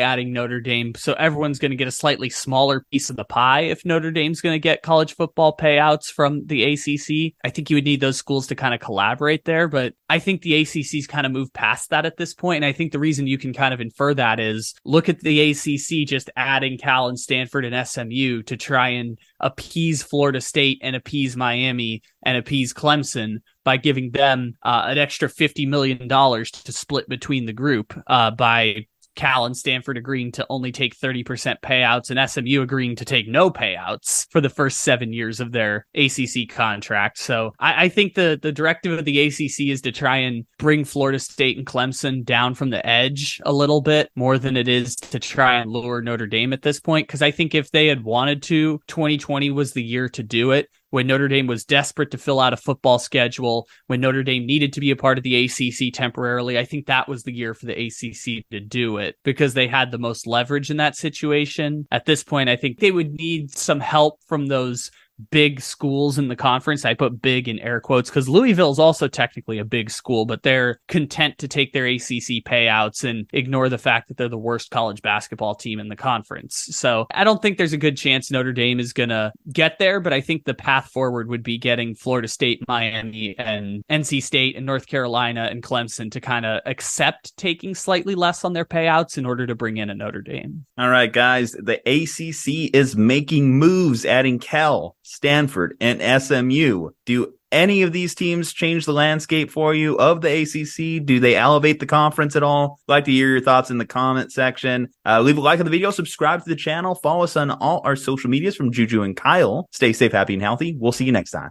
[0.00, 0.94] adding Notre Dame.
[0.96, 4.40] So everyone's going to get a slightly smaller piece of the pie if Notre Dame's
[4.40, 7.34] going to get college football payouts from the ACC.
[7.44, 10.42] I think you would need those schools to kind of collaborate there, but I think
[10.42, 12.56] the ACC's kind of moved past that at this point.
[12.56, 15.50] And I think the reason you can kind of infer that is look at the
[15.50, 20.96] ACC just adding Cal and Stanford and SMU to try and appease Florida State and
[20.96, 27.08] appease Miami and appease Clemson by giving them uh, an extra $50 million to split
[27.08, 28.86] between the group uh, by
[29.16, 33.50] Cal and Stanford agreeing to only take 30% payouts and SMU agreeing to take no
[33.50, 37.18] payouts for the first seven years of their ACC contract.
[37.18, 40.84] So I, I, think the, the directive of the ACC is to try and bring
[40.84, 44.96] Florida State and Clemson down from the edge a little bit more than it is
[44.96, 47.08] to try and lure Notre Dame at this point.
[47.08, 50.68] Cause I think if they had wanted to, 2020 was the year to do it
[50.90, 54.72] when Notre Dame was desperate to fill out a football schedule, when Notre Dame needed
[54.74, 56.58] to be a part of the ACC temporarily.
[56.58, 59.90] I think that was the year for the ACC to do it because they had
[59.90, 61.86] the most leverage in that situation.
[61.90, 64.90] At this point, I think they would need some help from those
[65.30, 66.84] big schools in the conference.
[66.84, 70.42] I put big in air quotes because Louisville is also technically a big school, but
[70.42, 74.70] they're content to take their ACC payouts and ignore the fact that they're the worst
[74.70, 76.68] college basketball team in the conference.
[76.70, 80.00] So I don't think there's a good chance Notre Dame is going to get there,
[80.00, 84.56] but I think the path forward would be getting Florida State, Miami, and NC State
[84.56, 89.18] and North Carolina and Clemson to kind of accept taking slightly less on their payouts
[89.18, 90.64] in order to bring in a Notre Dame.
[90.78, 91.52] All right, guys.
[91.52, 96.90] The ACC is making moves, adding Cal, Stanford, and SMU.
[97.04, 101.04] Do any of these teams change the landscape for you of the ACC?
[101.04, 102.78] Do they elevate the conference at all?
[102.88, 104.88] I'd like to hear your thoughts in the comment section.
[105.04, 107.80] Uh, leave a like on the video, subscribe to the channel, follow us on all
[107.84, 109.68] our social medias from Juju and Kyle.
[109.72, 110.76] Stay safe, happy, and healthy.
[110.78, 111.50] We'll see you next time.